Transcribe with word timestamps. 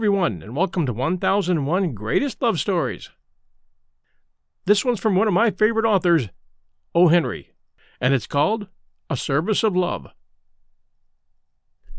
Everyone, 0.00 0.42
and 0.42 0.56
welcome 0.56 0.86
to 0.86 0.94
1001 0.94 1.92
Greatest 1.92 2.40
Love 2.40 2.58
Stories. 2.58 3.10
This 4.64 4.82
one's 4.82 4.98
from 4.98 5.14
one 5.14 5.28
of 5.28 5.34
my 5.34 5.50
favorite 5.50 5.84
authors, 5.84 6.30
O. 6.94 7.08
Henry, 7.08 7.52
and 8.00 8.14
it's 8.14 8.26
called 8.26 8.68
A 9.10 9.16
Service 9.18 9.62
of 9.62 9.76
Love. 9.76 10.06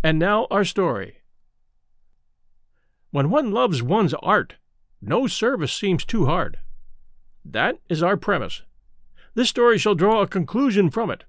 And 0.04 0.18
now, 0.18 0.48
our 0.50 0.66
story. 0.66 1.18
When 3.12 3.30
one 3.30 3.52
loves 3.52 3.84
one's 3.84 4.16
art, 4.16 4.56
no 5.00 5.28
service 5.28 5.72
seems 5.72 6.04
too 6.04 6.26
hard. 6.26 6.58
That 7.46 7.78
is 7.88 8.02
our 8.02 8.18
premise. 8.18 8.64
This 9.36 9.50
story 9.50 9.78
shall 9.78 9.94
draw 9.94 10.24
a 10.24 10.28
conclusion 10.28 10.90
from 10.90 11.12
it, 11.12 11.26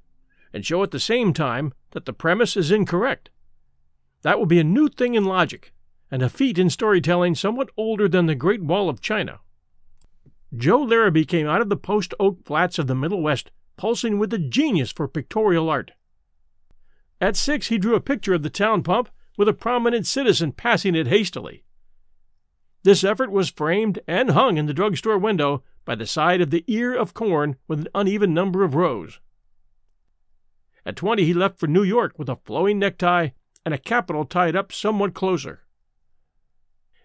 and 0.55 0.65
show 0.65 0.83
at 0.83 0.91
the 0.91 0.99
same 0.99 1.35
time 1.35 1.75
that 1.91 2.07
the 2.07 2.15
premise 2.15 2.57
is 2.57 2.71
incorrect. 2.71 3.29
That 4.23 4.39
will 4.39 4.47
be 4.47 4.59
a 4.59 4.65
new 4.65 4.89
thing 4.89 5.15
in 5.15 5.27
logic 5.27 5.75
and 6.13 6.23
a 6.23 6.29
feat 6.29 6.59
in 6.59 6.69
storytelling 6.69 7.35
somewhat 7.35 7.71
older 7.77 8.07
than 8.07 8.27
the 8.27 8.35
Great 8.35 8.63
Wall 8.63 8.91
of 8.91 9.01
China. 9.01 9.41
Joe 10.55 10.83
Larrabee 10.83 11.25
came 11.25 11.47
out 11.47 11.63
of 11.63 11.71
the 11.71 11.77
post 11.77 12.13
oak 12.21 12.45
flats 12.45 12.79
of 12.79 12.87
the 12.87 12.95
Middle 12.95 13.23
West 13.23 13.51
pulsing 13.79 14.19
with 14.19 14.33
a 14.35 14.39
genius 14.39 14.93
for 14.93 15.09
pictorial 15.09 15.71
art. 15.71 15.93
At 17.19 17.35
six, 17.35 17.69
he 17.69 17.79
drew 17.79 17.95
a 17.95 18.01
picture 18.01 18.35
of 18.35 18.43
the 18.43 18.51
town 18.51 18.83
pump 18.83 19.09
with 19.39 19.49
a 19.49 19.55
prominent 19.55 20.07
citizen 20.07 20.53
passing 20.53 20.95
it 20.95 21.07
hastily. 21.07 21.65
This 22.83 23.03
effort 23.03 23.31
was 23.33 23.51
framed 23.51 24.01
and 24.07 24.33
hung 24.33 24.59
in 24.59 24.67
the 24.67 24.75
drugstore 24.75 25.17
window 25.17 25.65
by 25.87 25.95
the 25.95 26.07
side 26.07 26.43
of 26.43 26.51
the 26.51 26.65
ear 26.67 26.95
of 26.95 27.15
corn 27.15 27.57
with 27.67 27.81
an 27.81 27.89
uneven 27.95 28.35
number 28.35 28.65
of 28.65 28.75
rows. 28.75 29.19
At 30.85 30.97
twenty, 30.97 31.25
he 31.25 31.33
left 31.33 31.59
for 31.59 31.69
New 31.69 31.85
York 31.85 32.19
with 32.19 32.29
a 32.29 32.37
flowing 32.45 32.79
necktie 32.79 33.31
and 33.65 33.73
a 33.73 33.79
capital 33.79 34.27
tied 34.27 34.55
up 34.55 34.73
somewhat 34.73 35.15
closer. 35.15 35.61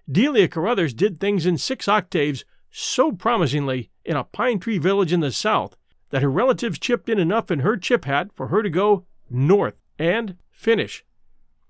Delia 0.10 0.48
Carruthers 0.48 0.94
did 0.94 1.20
things 1.20 1.46
in 1.46 1.58
six 1.58 1.88
octaves 1.88 2.46
so 2.72 3.12
promisingly 3.12 3.90
in 4.06 4.16
a 4.16 4.24
pine 4.24 4.60
tree 4.60 4.78
village 4.78 5.12
in 5.12 5.20
the 5.20 5.32
South 5.32 5.76
that 6.10 6.22
her 6.22 6.32
relatives 6.32 6.80
chipped 6.80 7.10
in 7.10 7.20
enough 7.20 7.52
in 7.52 7.60
her 7.60 7.76
chip 7.76 8.06
hat 8.06 8.30
for 8.34 8.48
her 8.48 8.64
to 8.64 8.70
go 8.70 9.06
north 9.30 9.82
and 10.00 10.38
finish. 10.50 11.04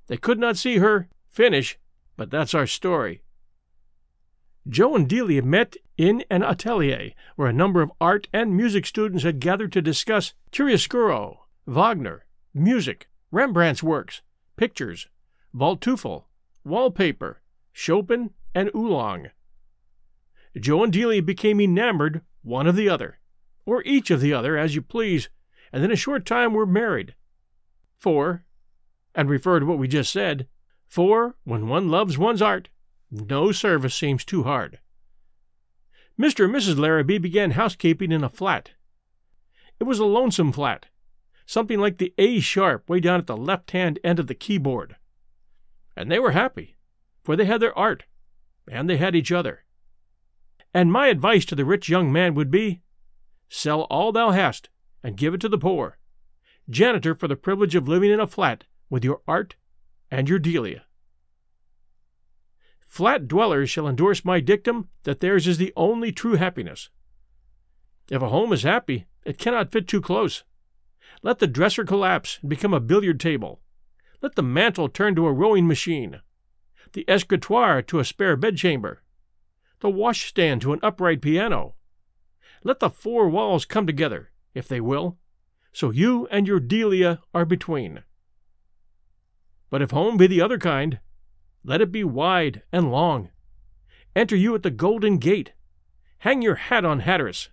They 0.07 0.17
could 0.17 0.39
not 0.39 0.57
see 0.57 0.77
her 0.77 1.07
finish, 1.29 1.79
but 2.15 2.29
that's 2.29 2.53
our 2.53 2.67
story. 2.67 3.23
Joe 4.69 4.95
and 4.95 5.07
Delia 5.07 5.41
met 5.41 5.75
in 5.97 6.23
an 6.29 6.43
atelier 6.43 7.11
where 7.35 7.47
a 7.47 7.53
number 7.53 7.81
of 7.81 7.91
art 7.99 8.27
and 8.33 8.55
music 8.55 8.85
students 8.85 9.23
had 9.23 9.39
gathered 9.39 9.71
to 9.71 9.81
discuss 9.81 10.33
chiaroscuro, 10.51 11.37
Wagner, 11.65 12.25
music, 12.53 13.07
Rembrandt's 13.31 13.81
works, 13.81 14.21
pictures, 14.57 15.07
Waldteufel, 15.55 16.25
wallpaper, 16.63 17.41
Chopin, 17.79 18.31
and 18.55 18.71
Oolong. 18.75 19.29
Joe 20.59 20.83
and 20.83 20.91
Delia 20.91 21.21
became 21.21 21.61
enamored 21.61 22.21
one 22.41 22.65
of 22.65 22.75
the 22.75 22.89
other, 22.89 23.19
or 23.67 23.83
each 23.83 24.09
of 24.09 24.19
the 24.19 24.33
other, 24.33 24.57
as 24.57 24.73
you 24.73 24.81
please, 24.81 25.29
and 25.71 25.83
in 25.83 25.91
a 25.91 25.95
short 25.95 26.25
time 26.25 26.53
were 26.53 26.65
married. 26.65 27.13
For, 27.99 28.43
and 29.13 29.29
refer 29.29 29.59
to 29.59 29.65
what 29.67 29.77
we 29.77 29.87
just 29.87 30.11
said, 30.11 30.47
for 30.87 31.35
when 31.43 31.67
one 31.67 31.87
loves 31.87 32.17
one's 32.17 32.41
art, 32.41 32.69
no 33.11 33.51
service 33.51 33.93
seems 33.93 34.25
too 34.25 34.41
hard. 34.41 34.79
Mr. 36.19 36.45
and 36.45 36.55
Mrs. 36.55 36.79
Larrabee 36.79 37.19
began 37.19 37.51
housekeeping 37.51 38.11
in 38.11 38.23
a 38.23 38.29
flat. 38.29 38.71
It 39.79 39.83
was 39.83 39.99
a 39.99 40.05
lonesome 40.05 40.51
flat, 40.51 40.87
something 41.45 41.79
like 41.79 41.99
the 41.99 42.15
A 42.17 42.39
sharp 42.39 42.89
way 42.89 42.99
down 42.99 43.19
at 43.19 43.27
the 43.27 43.37
left 43.37 43.69
hand 43.69 43.99
end 44.03 44.17
of 44.17 44.25
the 44.25 44.33
keyboard. 44.33 44.95
And 45.95 46.11
they 46.11 46.17
were 46.17 46.31
happy 46.31 46.76
for 47.27 47.35
they 47.35 47.43
had 47.43 47.59
their 47.59 47.77
art, 47.77 48.05
and 48.71 48.89
they 48.89 48.95
had 48.95 49.13
each 49.13 49.33
other. 49.33 49.65
And 50.73 50.93
my 50.93 51.07
advice 51.07 51.43
to 51.47 51.55
the 51.55 51.65
rich 51.65 51.89
young 51.89 52.09
man 52.09 52.35
would 52.35 52.49
be 52.49 52.79
sell 53.49 53.81
all 53.89 54.13
thou 54.13 54.31
hast 54.31 54.69
and 55.03 55.17
give 55.17 55.33
it 55.33 55.41
to 55.41 55.49
the 55.49 55.57
poor. 55.57 55.97
Janitor 56.69 57.13
for 57.13 57.27
the 57.27 57.35
privilege 57.35 57.75
of 57.75 57.85
living 57.85 58.11
in 58.11 58.21
a 58.21 58.27
flat 58.27 58.63
with 58.89 59.03
your 59.03 59.19
art 59.27 59.57
and 60.09 60.29
your 60.29 60.39
Delia. 60.39 60.85
Flat 62.85 63.27
dwellers 63.27 63.69
shall 63.69 63.89
endorse 63.89 64.23
my 64.23 64.39
dictum 64.39 64.87
that 65.03 65.19
theirs 65.19 65.47
is 65.47 65.57
the 65.57 65.73
only 65.75 66.13
true 66.13 66.35
happiness. 66.35 66.89
If 68.09 68.21
a 68.21 68.29
home 68.29 68.53
is 68.53 68.63
happy, 68.63 69.05
it 69.25 69.37
cannot 69.37 69.73
fit 69.73 69.85
too 69.85 69.99
close. 69.99 70.45
Let 71.21 71.39
the 71.39 71.47
dresser 71.47 71.83
collapse 71.83 72.39
and 72.39 72.49
become 72.49 72.73
a 72.73 72.79
billiard 72.79 73.19
table. 73.19 73.59
Let 74.21 74.35
the 74.35 74.43
mantel 74.43 74.87
turn 74.87 75.13
to 75.15 75.27
a 75.27 75.33
rowing 75.33 75.67
machine 75.67 76.21
the 76.93 77.05
escritoire 77.09 77.81
to 77.83 77.99
a 77.99 78.05
spare 78.05 78.35
bedchamber, 78.35 79.01
the 79.79 79.89
washstand 79.89 80.61
to 80.61 80.73
an 80.73 80.79
upright 80.81 81.21
piano. 81.21 81.75
Let 82.63 82.79
the 82.79 82.89
four 82.89 83.29
walls 83.29 83.65
come 83.65 83.85
together, 83.85 84.31
if 84.53 84.67
they 84.67 84.81
will, 84.81 85.17
so 85.71 85.91
you 85.91 86.27
and 86.31 86.47
your 86.47 86.59
Delia 86.59 87.19
are 87.33 87.45
between. 87.45 88.03
But 89.69 89.81
if 89.81 89.91
home 89.91 90.17
be 90.17 90.27
the 90.27 90.41
other 90.41 90.57
kind, 90.57 90.99
let 91.63 91.81
it 91.81 91.91
be 91.91 92.03
wide 92.03 92.63
and 92.71 92.91
long. 92.91 93.29
Enter 94.15 94.35
you 94.35 94.55
at 94.55 94.63
the 94.63 94.71
Golden 94.71 95.17
Gate. 95.17 95.53
Hang 96.19 96.41
your 96.41 96.55
hat 96.55 96.83
on 96.83 97.01
Hatteras, 97.01 97.49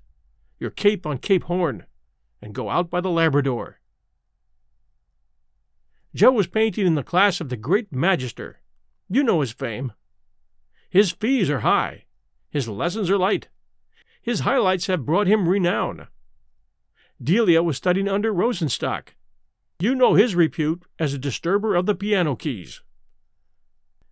your 0.58 0.70
cape 0.70 1.04
on 1.04 1.18
Cape 1.18 1.44
Horn, 1.44 1.84
and 2.40 2.54
go 2.54 2.70
out 2.70 2.88
by 2.88 3.00
the 3.00 3.10
Labrador. 3.10 3.80
Joe 6.14 6.32
was 6.32 6.46
painting 6.46 6.86
in 6.86 6.94
the 6.94 7.02
class 7.02 7.40
of 7.40 7.48
the 7.48 7.56
great 7.56 7.92
Magister, 7.92 8.60
you 9.08 9.22
know 9.22 9.40
his 9.40 9.52
fame. 9.52 9.92
His 10.90 11.12
fees 11.12 11.50
are 11.50 11.60
high, 11.60 12.04
his 12.50 12.68
lessons 12.68 13.10
are 13.10 13.18
light. 13.18 13.48
His 14.22 14.40
highlights 14.40 14.86
have 14.86 15.04
brought 15.04 15.26
him 15.26 15.48
renown. 15.48 16.06
Delia 17.22 17.62
was 17.62 17.76
studying 17.76 18.08
under 18.08 18.32
Rosenstock. 18.32 19.08
You 19.78 19.94
know 19.94 20.14
his 20.14 20.34
repute 20.34 20.84
as 20.98 21.12
a 21.12 21.18
disturber 21.18 21.74
of 21.74 21.86
the 21.86 21.94
piano 21.94 22.36
keys. 22.36 22.82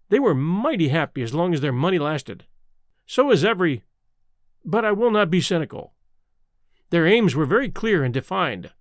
They 0.08 0.19
were 0.20 0.34
mighty 0.34 0.88
happy 0.88 1.22
as 1.22 1.32
long 1.32 1.54
as 1.54 1.60
their 1.60 1.72
money 1.72 1.98
lasted. 1.98 2.44
So 3.06 3.31
is 3.31 3.44
every. 3.44 3.84
But 4.64 4.84
I 4.84 4.92
will 4.92 5.10
not 5.10 5.31
be 5.31 5.41
cynical. 5.41 5.94
Their 6.91 7.06
aims 7.06 7.34
were 7.34 7.47
very 7.47 7.70
clear 7.70 8.04
and 8.04 8.12
defined. 8.12 8.72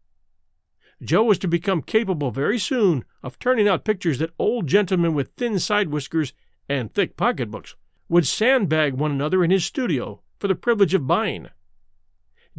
Joe 1.03 1.23
was 1.23 1.39
to 1.39 1.47
become 1.47 1.81
capable 1.81 2.29
very 2.29 2.59
soon 2.59 3.05
of 3.23 3.39
turning 3.39 3.67
out 3.67 3.85
pictures 3.85 4.19
that 4.19 4.33
old 4.37 4.67
gentlemen 4.67 5.15
with 5.15 5.33
thin 5.33 5.57
side 5.57 5.89
whiskers 5.89 6.33
and 6.69 6.93
thick 6.93 7.17
pocketbooks 7.17 7.75
would 8.07 8.27
sandbag 8.27 8.93
one 8.93 9.11
another 9.11 9.43
in 9.43 9.49
his 9.49 9.65
studio 9.65 10.21
for 10.37 10.47
the 10.47 10.55
privilege 10.55 10.93
of 10.93 11.07
buying. 11.07 11.49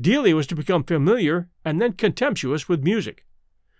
Delia 0.00 0.34
was 0.34 0.46
to 0.48 0.56
become 0.56 0.82
familiar 0.82 1.50
and 1.64 1.80
then 1.80 1.92
contemptuous 1.92 2.68
with 2.68 2.82
music, 2.82 3.24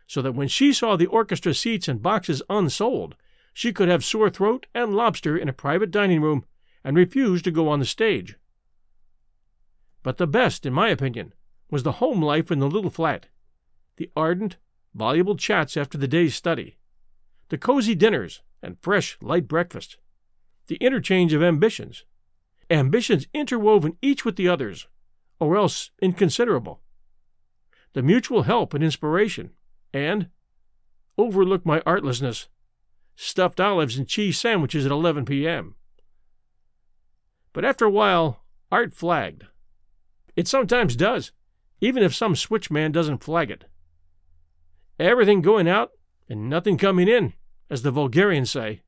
so 0.07 0.23
that 0.23 0.35
when 0.35 0.49
she 0.49 0.73
saw 0.73 0.95
the 0.97 1.07
orchestra 1.07 1.55
seats 1.55 1.89
and 1.89 2.03
boxes 2.03 2.43
unsold, 2.49 3.17
she 3.53 3.73
could 3.73 3.89
have 3.89 4.05
sore 4.05 4.31
throat 4.31 4.67
and 4.75 4.95
lobster 4.95 5.37
in 5.37 5.49
a 5.49 5.53
private 5.53 5.91
dining 5.91 6.21
room 6.21 6.45
and 6.85 6.97
refuse 6.97 7.43
to 7.43 7.51
go 7.51 7.69
on 7.69 7.81
the 7.81 7.85
stage. 7.85 8.37
But 10.03 10.19
the 10.19 10.27
best, 10.27 10.67
in 10.67 10.73
my 10.73 10.89
opinion, 10.89 11.33
was 11.71 11.83
the 11.83 11.93
home 11.93 12.23
life 12.23 12.51
in 12.51 12.59
the 12.59 12.69
little 12.69 12.91
flat 12.91 13.29
the 13.97 14.11
ardent, 14.17 14.57
voluble 14.95 15.37
chats 15.37 15.77
after 15.77 15.99
the 15.99 16.09
day's 16.09 16.35
study, 16.35 16.79
the 17.49 17.59
cozy 17.59 17.95
dinners 17.95 18.43
and 18.63 18.79
fresh, 18.81 19.19
light 19.21 19.49
breakfast, 19.49 19.99
the 20.67 20.77
interchange 20.77 21.33
of 21.33 21.43
ambitions, 21.43 22.05
ambitions 22.71 23.27
interwoven 23.35 23.97
each 24.01 24.25
with 24.25 24.37
the 24.37 24.49
others, 24.49 24.87
or 25.39 25.57
else 25.57 25.91
inconsiderable, 26.01 26.81
the 27.93 28.03
mutual 28.03 28.43
help 28.43 28.75
and 28.75 28.83
inspiration, 28.83 29.51
and 29.93 30.29
overlook 31.19 31.67
my 31.67 31.83
artlessness 31.85 32.49
stuffed 33.15 33.61
olives 33.61 33.99
and 33.99 34.09
cheese 34.09 34.39
sandwiches 34.39 34.87
at 34.87 34.93
11 34.93 35.25
p.m. 35.25 35.75
But 37.53 37.65
after 37.65 37.85
a 37.85 37.91
while, 37.91 38.43
art 38.71 38.95
flagged. 38.95 39.45
It 40.35 40.49
sometimes 40.49 40.97
does, 40.97 41.33
even 41.81 42.03
if 42.03 42.15
some 42.15 42.35
switchman 42.35 42.93
doesn't 42.93 43.23
flag 43.23 43.51
it. 43.51 43.65
Everything 45.03 45.43
going 45.43 45.67
out 45.67 45.91
and 46.29 46.49
nothing 46.49 46.79
coming 46.79 47.09
in, 47.09 47.33
as 47.69 47.83
the 47.83 47.91
vulgarians 47.91 48.53
say. 48.53 48.83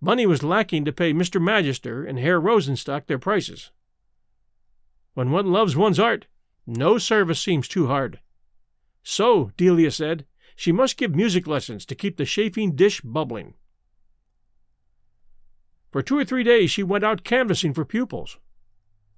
Money 0.00 0.26
was 0.26 0.44
lacking 0.44 0.84
to 0.84 0.92
pay 0.92 1.12
Mr. 1.12 1.42
Magister 1.42 2.04
and 2.04 2.20
Herr 2.20 2.40
Rosenstock 2.40 3.06
their 3.06 3.18
prices. 3.18 3.72
When 5.14 5.32
one 5.32 5.50
loves 5.50 5.76
one's 5.76 5.98
art, 5.98 6.28
no 6.68 6.98
service 6.98 7.40
seems 7.40 7.66
too 7.66 7.88
hard. 7.88 8.20
So, 9.02 9.50
Delia 9.56 9.90
said, 9.90 10.24
she 10.54 10.70
must 10.70 10.96
give 10.96 11.16
music 11.16 11.48
lessons 11.48 11.84
to 11.86 11.96
keep 11.96 12.16
the 12.16 12.24
chafing 12.24 12.76
dish 12.76 13.00
bubbling. 13.00 13.54
For 15.90 16.00
two 16.00 16.16
or 16.16 16.24
three 16.24 16.44
days 16.44 16.70
she 16.70 16.84
went 16.84 17.02
out 17.02 17.24
canvassing 17.24 17.74
for 17.74 17.84
pupils. 17.84 18.38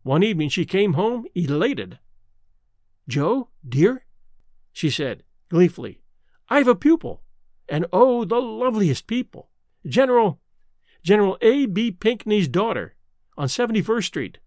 One 0.03 0.23
evening 0.23 0.49
she 0.49 0.64
came 0.64 0.94
home 0.94 1.26
elated. 1.35 1.99
Joe, 3.06 3.50
dear, 3.69 4.06
she 4.73 4.88
said, 4.88 5.25
gleefully. 5.49 6.00
I've 6.49 6.69
a 6.69 6.75
pupil, 6.75 7.23
and 7.69 7.87
oh, 7.93 8.25
the 8.25 8.41
loveliest 8.41 9.06
people! 9.06 9.50
General, 9.87 10.41
General 11.03 11.39
A. 11.41 11.67
B. 11.67 11.91
Pinkney's 11.91 12.49
daughter, 12.49 12.95
on 13.37 13.49
71st 13.49 14.05
Street. 14.05 14.39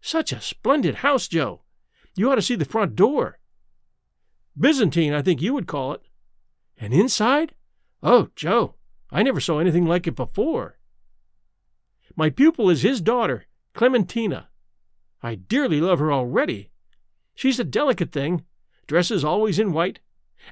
Such 0.00 0.32
a 0.32 0.40
splendid 0.40 0.96
house, 0.96 1.28
Joe. 1.28 1.62
You 2.16 2.30
ought 2.30 2.36
to 2.36 2.42
see 2.42 2.56
the 2.56 2.64
front 2.64 2.96
door. 2.96 3.38
Byzantine, 4.58 5.12
I 5.12 5.22
think 5.22 5.40
you 5.40 5.54
would 5.54 5.66
call 5.66 5.92
it. 5.92 6.02
And 6.76 6.92
inside? 6.92 7.54
Oh, 8.02 8.28
Joe, 8.34 8.74
I 9.10 9.22
never 9.22 9.40
saw 9.40 9.58
anything 9.58 9.86
like 9.86 10.06
it 10.06 10.16
before. 10.16 10.78
My 12.16 12.30
pupil 12.30 12.70
is 12.70 12.82
his 12.82 13.00
daughter, 13.00 13.46
Clementina. 13.74 14.48
I 15.22 15.36
dearly 15.36 15.80
love 15.80 15.98
her 15.98 16.12
already. 16.12 16.70
She's 17.34 17.60
a 17.60 17.64
delicate 17.64 18.12
thing, 18.12 18.44
dresses 18.86 19.24
always 19.24 19.58
in 19.58 19.72
white, 19.72 20.00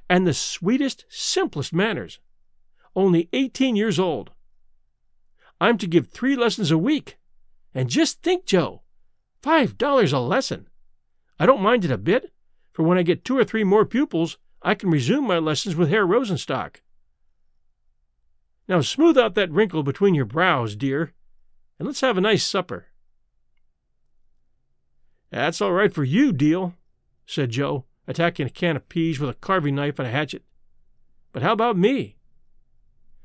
and 0.08 0.26
the 0.26 0.34
sweetest, 0.34 1.04
simplest 1.08 1.72
manners. 1.72 2.18
Only 2.94 3.28
eighteen 3.32 3.76
years 3.76 3.98
old. 3.98 4.30
I'm 5.60 5.78
to 5.78 5.86
give 5.86 6.08
three 6.08 6.36
lessons 6.36 6.70
a 6.70 6.78
week. 6.78 7.18
And 7.74 7.90
just 7.90 8.22
think, 8.22 8.46
Joe, 8.46 8.82
five 9.42 9.76
dollars 9.76 10.12
a 10.12 10.18
lesson. 10.18 10.68
I 11.38 11.44
don't 11.44 11.60
mind 11.60 11.84
it 11.84 11.90
a 11.90 11.98
bit, 11.98 12.32
for 12.72 12.82
when 12.82 12.96
I 12.96 13.02
get 13.02 13.24
two 13.24 13.36
or 13.36 13.44
three 13.44 13.64
more 13.64 13.84
pupils, 13.84 14.38
I 14.62 14.74
can 14.74 14.90
resume 14.90 15.26
my 15.26 15.38
lessons 15.38 15.76
with 15.76 15.90
Herr 15.90 16.06
Rosenstock. 16.06 16.76
Now 18.66 18.80
smooth 18.80 19.18
out 19.18 19.34
that 19.34 19.50
wrinkle 19.50 19.82
between 19.82 20.14
your 20.14 20.24
brows, 20.24 20.74
dear, 20.74 21.12
and 21.78 21.86
let's 21.86 22.00
have 22.00 22.16
a 22.16 22.22
nice 22.22 22.44
supper. 22.44 22.86
That's 25.30 25.60
all 25.60 25.72
right 25.72 25.92
for 25.92 26.04
you, 26.04 26.32
Deal, 26.32 26.74
said 27.26 27.50
Joe, 27.50 27.84
attacking 28.06 28.46
a 28.46 28.50
can 28.50 28.76
of 28.76 28.88
peas 28.88 29.18
with 29.18 29.30
a 29.30 29.34
carving 29.34 29.74
knife 29.74 29.98
and 29.98 30.08
a 30.08 30.10
hatchet. 30.10 30.42
But 31.32 31.42
how 31.42 31.52
about 31.52 31.76
me? 31.76 32.16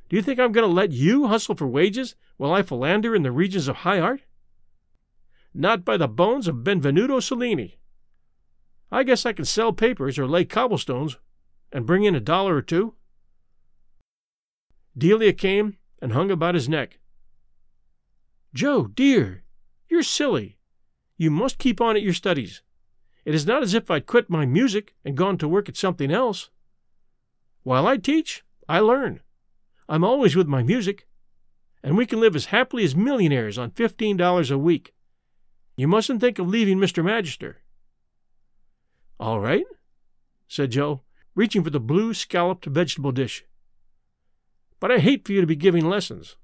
Do 0.09 0.15
you 0.15 0.21
think 0.21 0.39
I'm 0.39 0.51
going 0.51 0.67
to 0.67 0.73
let 0.73 0.91
you 0.91 1.27
hustle 1.27 1.55
for 1.55 1.67
wages 1.67 2.15
while 2.37 2.53
I 2.53 2.63
philander 2.63 3.15
in 3.15 3.23
the 3.23 3.31
regions 3.31 3.67
of 3.67 3.77
high 3.77 3.99
art? 3.99 4.21
Not 5.53 5.85
by 5.85 5.97
the 5.97 6.07
bones 6.07 6.47
of 6.47 6.63
Benvenuto 6.63 7.21
Cellini. 7.21 7.77
I 8.91 9.03
guess 9.03 9.25
I 9.25 9.33
can 9.33 9.45
sell 9.45 9.71
papers 9.71 10.19
or 10.19 10.27
lay 10.27 10.43
cobblestones 10.43 11.17
and 11.71 11.85
bring 11.85 12.03
in 12.03 12.15
a 12.15 12.19
dollar 12.19 12.55
or 12.57 12.61
two. 12.61 12.95
Delia 14.97 15.31
came 15.31 15.77
and 16.01 16.11
hung 16.11 16.29
about 16.29 16.55
his 16.55 16.67
neck. 16.67 16.99
Joe, 18.53 18.87
dear, 18.87 19.43
you're 19.89 20.03
silly. 20.03 20.57
You 21.17 21.31
must 21.31 21.57
keep 21.57 21.79
on 21.79 21.95
at 21.95 22.01
your 22.01 22.13
studies. 22.13 22.61
It 23.23 23.35
is 23.35 23.45
not 23.45 23.63
as 23.63 23.73
if 23.73 23.91
I'd 23.91 24.07
quit 24.07 24.29
my 24.29 24.45
music 24.45 24.95
and 25.05 25.17
gone 25.17 25.37
to 25.37 25.47
work 25.47 25.69
at 25.69 25.77
something 25.77 26.11
else. 26.11 26.49
While 27.63 27.85
I 27.85 27.97
teach, 27.97 28.43
I 28.67 28.79
learn. 28.79 29.21
I'm 29.87 30.03
always 30.03 30.35
with 30.35 30.47
my 30.47 30.63
music, 30.63 31.07
and 31.83 31.97
we 31.97 32.05
can 32.05 32.19
live 32.19 32.35
as 32.35 32.45
happily 32.45 32.83
as 32.83 32.95
millionaires 32.95 33.57
on 33.57 33.71
fifteen 33.71 34.17
dollars 34.17 34.49
a 34.49 34.57
week. 34.57 34.93
You 35.75 35.87
mustn't 35.87 36.21
think 36.21 36.39
of 36.39 36.47
leaving 36.47 36.77
Mr. 36.77 37.03
Magister. 37.03 37.57
All 39.19 39.39
right, 39.39 39.65
said 40.47 40.71
Joe, 40.71 41.01
reaching 41.35 41.63
for 41.63 41.69
the 41.69 41.79
blue 41.79 42.13
scalloped 42.13 42.65
vegetable 42.65 43.11
dish. 43.11 43.45
But 44.79 44.91
I 44.91 44.97
hate 44.97 45.25
for 45.25 45.33
you 45.33 45.41
to 45.41 45.47
be 45.47 45.55
giving 45.55 45.87
lessons. 45.87 46.37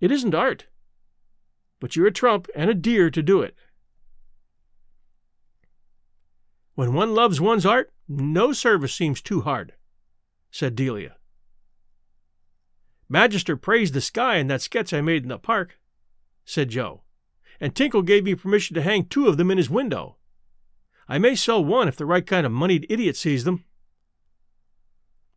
It 0.00 0.10
isn't 0.10 0.34
art. 0.34 0.66
But 1.78 1.94
you're 1.94 2.06
a 2.06 2.12
trump 2.12 2.48
and 2.54 2.70
a 2.70 2.74
dear 2.74 3.10
to 3.10 3.22
do 3.22 3.42
it. 3.42 3.54
When 6.76 6.92
one 6.92 7.14
loves 7.14 7.40
one's 7.40 7.64
art, 7.64 7.90
no 8.06 8.52
service 8.52 8.94
seems 8.94 9.22
too 9.22 9.40
hard, 9.40 9.72
said 10.50 10.76
Delia. 10.76 11.16
Magister 13.08 13.56
praised 13.56 13.94
the 13.94 14.02
sky 14.02 14.36
in 14.36 14.48
that 14.48 14.60
sketch 14.60 14.92
I 14.92 15.00
made 15.00 15.22
in 15.22 15.30
the 15.30 15.38
park, 15.38 15.80
said 16.44 16.68
Joe, 16.68 17.02
and 17.60 17.74
Tinkle 17.74 18.02
gave 18.02 18.24
me 18.24 18.34
permission 18.34 18.74
to 18.74 18.82
hang 18.82 19.06
two 19.06 19.26
of 19.26 19.38
them 19.38 19.50
in 19.50 19.56
his 19.56 19.70
window. 19.70 20.16
I 21.08 21.16
may 21.16 21.34
sell 21.34 21.64
one 21.64 21.88
if 21.88 21.96
the 21.96 22.04
right 22.04 22.26
kind 22.26 22.44
of 22.44 22.52
moneyed 22.52 22.86
idiot 22.90 23.16
sees 23.16 23.44
them. 23.44 23.64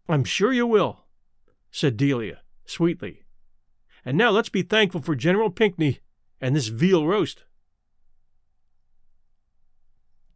I'm 0.10 0.26
sure 0.26 0.52
you 0.52 0.68
will, 0.68 1.06
said 1.72 1.96
Delia, 1.96 2.42
sweetly. 2.66 3.24
And 4.04 4.18
now 4.18 4.32
let's 4.32 4.50
be 4.50 4.64
thankful 4.64 5.02
for 5.02 5.16
General 5.16 5.52
Pinkney 5.52 6.00
and 6.42 6.54
this 6.54 6.68
veal 6.68 7.08
roast. 7.08 7.46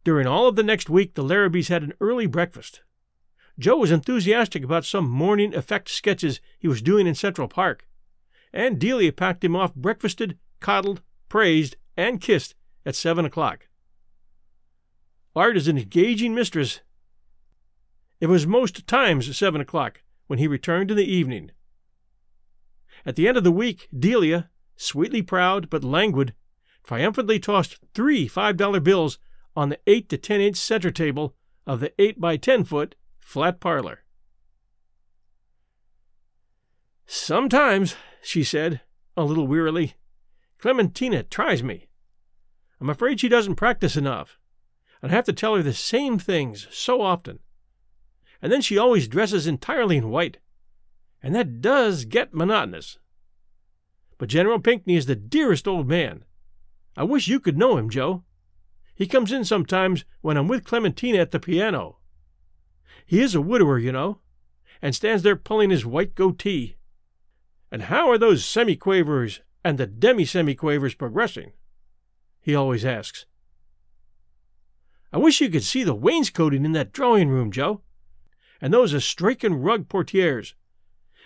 During 0.04 0.26
all 0.26 0.46
of 0.46 0.56
the 0.56 0.62
next 0.62 0.90
week, 0.90 1.14
the 1.14 1.24
Larrabees 1.24 1.68
had 1.68 1.82
an 1.82 1.94
early 1.98 2.26
breakfast. 2.26 2.82
Joe 3.58 3.78
was 3.78 3.90
enthusiastic 3.90 4.62
about 4.62 4.84
some 4.84 5.08
morning 5.08 5.54
effect 5.54 5.88
sketches 5.88 6.40
he 6.58 6.68
was 6.68 6.82
doing 6.82 7.06
in 7.06 7.14
Central 7.14 7.48
Park, 7.48 7.88
and 8.52 8.78
Delia 8.78 9.12
packed 9.12 9.42
him 9.42 9.56
off 9.56 9.74
breakfasted, 9.74 10.38
coddled, 10.60 11.00
praised, 11.30 11.76
and 11.96 12.20
kissed 12.20 12.54
at 12.84 12.94
seven 12.94 13.24
o'clock. 13.24 13.68
Art 15.34 15.56
is 15.56 15.68
an 15.68 15.78
engaging 15.78 16.34
mistress. 16.34 16.80
It 18.20 18.26
was 18.26 18.46
most 18.46 18.86
times 18.86 19.34
seven 19.36 19.60
o'clock 19.60 20.02
when 20.26 20.38
he 20.38 20.46
returned 20.46 20.90
in 20.90 20.96
the 20.96 21.10
evening. 21.10 21.50
At 23.06 23.16
the 23.16 23.26
end 23.26 23.36
of 23.36 23.44
the 23.44 23.52
week, 23.52 23.88
Delia, 23.96 24.50
sweetly 24.76 25.22
proud 25.22 25.70
but 25.70 25.82
languid, 25.82 26.34
triumphantly 26.84 27.38
tossed 27.38 27.78
three 27.94 28.28
five 28.28 28.56
dollar 28.56 28.80
bills 28.80 29.18
on 29.56 29.68
the 29.68 29.78
eight 29.86 30.08
to 30.08 30.18
ten 30.18 30.40
inch 30.40 30.56
center 30.56 30.90
table 30.90 31.34
of 31.66 31.80
the 31.80 31.92
eight 32.00 32.20
by 32.20 32.36
ten 32.36 32.64
foot 32.64 32.94
flat 33.18 33.60
parlor. 33.60 34.00
Sometimes, 37.06 37.96
she 38.22 38.42
said, 38.42 38.80
a 39.16 39.24
little 39.24 39.46
wearily, 39.46 39.94
Clementina 40.58 41.22
tries 41.22 41.62
me. 41.62 41.88
I'm 42.80 42.90
afraid 42.90 43.20
she 43.20 43.28
doesn't 43.28 43.56
practice 43.56 43.96
enough 43.96 44.38
and 45.04 45.12
I 45.12 45.16
have 45.16 45.26
to 45.26 45.34
tell 45.34 45.54
her 45.54 45.62
the 45.62 45.74
same 45.74 46.18
things 46.18 46.66
so 46.70 47.02
often. 47.02 47.40
And 48.40 48.50
then 48.50 48.62
she 48.62 48.78
always 48.78 49.06
dresses 49.06 49.46
entirely 49.46 49.98
in 49.98 50.08
white, 50.08 50.38
and 51.22 51.34
that 51.34 51.60
does 51.60 52.06
get 52.06 52.32
monotonous. 52.32 52.96
But 54.16 54.30
General 54.30 54.58
Pinkney 54.60 54.96
is 54.96 55.04
the 55.04 55.14
dearest 55.14 55.68
old 55.68 55.86
man. 55.86 56.24
I 56.96 57.02
wish 57.02 57.28
you 57.28 57.38
could 57.38 57.58
know 57.58 57.76
him, 57.76 57.90
Joe. 57.90 58.24
He 58.94 59.06
comes 59.06 59.32
in 59.32 59.44
sometimes 59.44 60.04
when 60.20 60.36
I'm 60.36 60.48
with 60.48 60.64
Clementina 60.64 61.18
at 61.18 61.32
the 61.32 61.40
piano. 61.40 61.98
He 63.06 63.20
is 63.20 63.34
a 63.34 63.40
widower, 63.40 63.78
you 63.78 63.92
know, 63.92 64.20
and 64.80 64.94
stands 64.94 65.22
there 65.22 65.36
pulling 65.36 65.70
his 65.70 65.84
white 65.84 66.14
goatee. 66.14 66.76
And 67.70 67.82
how 67.82 68.08
are 68.08 68.18
those 68.18 68.44
semiquavers 68.44 69.40
and 69.64 69.78
the 69.78 69.86
demi 69.86 70.24
semiquavers 70.24 70.96
progressing? 70.96 71.52
He 72.40 72.54
always 72.54 72.84
asks. 72.84 73.26
I 75.12 75.18
wish 75.18 75.40
you 75.40 75.48
could 75.48 75.64
see 75.64 75.84
the 75.84 75.94
wainscoting 75.94 76.64
in 76.64 76.72
that 76.72 76.92
drawing 76.92 77.28
room, 77.28 77.50
Joe. 77.50 77.80
And 78.60 78.72
those 78.72 78.94
Astrakhan 78.94 79.54
rug 79.54 79.88
portieres. 79.88 80.54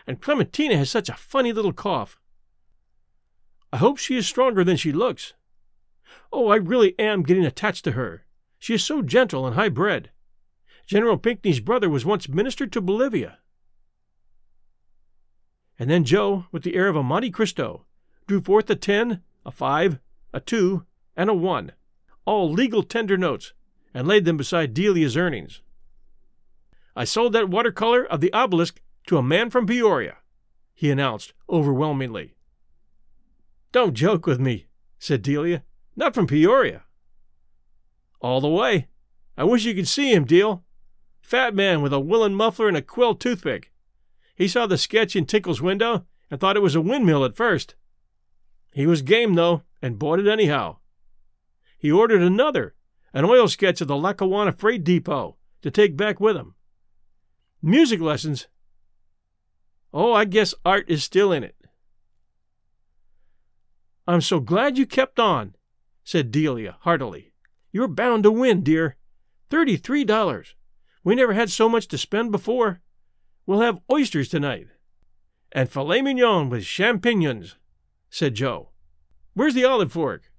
And 0.06 0.20
Clementina 0.20 0.76
has 0.76 0.90
such 0.90 1.08
a 1.08 1.14
funny 1.14 1.52
little 1.52 1.72
cough. 1.72 2.18
I 3.72 3.76
hope 3.76 3.98
she 3.98 4.16
is 4.16 4.26
stronger 4.26 4.64
than 4.64 4.76
she 4.76 4.92
looks. 4.92 5.34
Oh, 6.32 6.48
I 6.48 6.56
really 6.56 6.98
am 6.98 7.22
getting 7.22 7.44
attached 7.44 7.84
to 7.84 7.92
her. 7.92 8.24
She 8.58 8.74
is 8.74 8.84
so 8.84 9.02
gentle 9.02 9.46
and 9.46 9.54
high 9.54 9.68
bred. 9.68 10.10
General 10.86 11.18
Pinkney's 11.18 11.60
brother 11.60 11.88
was 11.88 12.04
once 12.04 12.28
minister 12.28 12.66
to 12.66 12.80
Bolivia. 12.80 13.38
And 15.78 15.90
then 15.90 16.04
Joe, 16.04 16.46
with 16.50 16.62
the 16.62 16.74
air 16.74 16.88
of 16.88 16.96
a 16.96 17.02
Monte 17.02 17.30
Cristo, 17.30 17.84
drew 18.26 18.40
forth 18.40 18.68
a 18.70 18.74
ten, 18.74 19.22
a 19.46 19.50
five, 19.50 20.00
a 20.32 20.40
two, 20.40 20.84
and 21.16 21.30
a 21.30 21.34
one, 21.34 21.72
all 22.24 22.50
legal 22.50 22.82
tender 22.82 23.16
notes 23.16 23.52
and 23.94 24.06
laid 24.06 24.24
them 24.24 24.36
beside 24.36 24.74
Delia's 24.74 25.16
earnings. 25.16 25.62
I 26.96 27.04
sold 27.04 27.32
that 27.34 27.48
watercolor 27.48 28.04
of 28.04 28.20
the 28.20 28.32
obelisk 28.32 28.80
to 29.06 29.18
a 29.18 29.22
man 29.22 29.50
from 29.50 29.66
Peoria, 29.66 30.16
he 30.74 30.90
announced 30.90 31.32
overwhelmingly. 31.48 32.36
Don't 33.72 33.94
joke 33.94 34.26
with 34.26 34.40
me, 34.40 34.66
said 34.98 35.22
Delia. 35.22 35.62
Not 35.98 36.14
from 36.14 36.28
Peoria. 36.28 36.84
All 38.20 38.40
the 38.40 38.48
way. 38.48 38.86
I 39.36 39.42
wish 39.42 39.64
you 39.64 39.74
could 39.74 39.88
see 39.88 40.12
him, 40.12 40.24
Deal. 40.24 40.62
Fat 41.20 41.56
man 41.56 41.82
with 41.82 41.92
a 41.92 41.98
woolen 41.98 42.36
muffler 42.36 42.68
and 42.68 42.76
a 42.76 42.82
quill 42.82 43.16
toothpick. 43.16 43.72
He 44.36 44.46
saw 44.46 44.68
the 44.68 44.78
sketch 44.78 45.16
in 45.16 45.26
Tinkle's 45.26 45.60
window 45.60 46.06
and 46.30 46.38
thought 46.38 46.56
it 46.56 46.62
was 46.62 46.76
a 46.76 46.80
windmill 46.80 47.24
at 47.24 47.34
first. 47.34 47.74
He 48.72 48.86
was 48.86 49.02
game, 49.02 49.34
though, 49.34 49.62
and 49.82 49.98
bought 49.98 50.20
it 50.20 50.28
anyhow. 50.28 50.76
He 51.76 51.90
ordered 51.90 52.22
another 52.22 52.76
an 53.12 53.24
oil 53.24 53.48
sketch 53.48 53.80
of 53.80 53.88
the 53.88 53.96
Lackawanna 53.96 54.52
Freight 54.52 54.84
Depot 54.84 55.36
to 55.62 55.70
take 55.70 55.96
back 55.96 56.20
with 56.20 56.36
him. 56.36 56.54
Music 57.60 58.00
lessons. 58.00 58.46
Oh, 59.92 60.12
I 60.12 60.26
guess 60.26 60.54
art 60.64 60.88
is 60.88 61.02
still 61.02 61.32
in 61.32 61.42
it. 61.42 61.56
I'm 64.06 64.20
so 64.20 64.38
glad 64.38 64.78
you 64.78 64.86
kept 64.86 65.18
on, 65.18 65.56
said 66.08 66.30
Delia 66.30 66.74
heartily. 66.80 67.34
You're 67.70 67.86
bound 67.86 68.22
to 68.22 68.30
win, 68.30 68.62
dear. 68.62 68.96
Thirty-three 69.50 70.04
dollars. 70.04 70.54
We 71.04 71.14
never 71.14 71.34
had 71.34 71.50
so 71.50 71.68
much 71.68 71.86
to 71.88 71.98
spend 71.98 72.32
before. 72.32 72.80
We'll 73.44 73.60
have 73.60 73.82
oysters 73.92 74.30
tonight. 74.30 74.68
And 75.52 75.68
filet 75.68 76.00
mignon 76.00 76.48
with 76.48 76.64
champignons. 76.64 77.56
said 78.08 78.34
Joe. 78.34 78.70
Where's 79.34 79.52
the 79.52 79.66
olive 79.66 79.92
fork? 79.92 80.32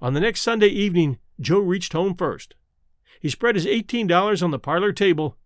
On 0.00 0.14
the 0.14 0.20
next 0.20 0.42
Sunday 0.42 0.68
evening, 0.68 1.18
Joe 1.40 1.58
reached 1.58 1.92
home 1.92 2.14
first. 2.14 2.54
He 3.18 3.28
spread 3.28 3.56
his 3.56 3.66
$18 3.66 4.40
on 4.40 4.52
the 4.52 4.58
parlor 4.60 4.92
table 4.92 5.36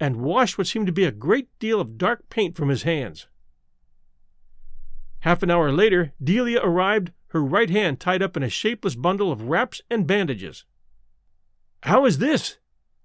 and 0.00 0.16
washed 0.16 0.58
what 0.58 0.66
seemed 0.66 0.88
to 0.88 0.92
be 0.92 1.04
a 1.04 1.12
great 1.12 1.56
deal 1.60 1.80
of 1.80 1.96
dark 1.96 2.28
paint 2.30 2.56
from 2.56 2.68
his 2.68 2.82
hands. 2.82 3.28
Half 5.20 5.44
an 5.44 5.52
hour 5.52 5.70
later, 5.70 6.14
Delia 6.20 6.60
arrived, 6.60 7.12
her 7.28 7.42
right 7.42 7.70
hand 7.70 8.00
tied 8.00 8.22
up 8.22 8.36
in 8.36 8.42
a 8.42 8.48
shapeless 8.48 8.94
bundle 8.94 9.30
of 9.30 9.48
wraps 9.48 9.82
and 9.90 10.06
bandages. 10.06 10.64
How 11.82 12.06
is 12.06 12.18
this? 12.18 12.58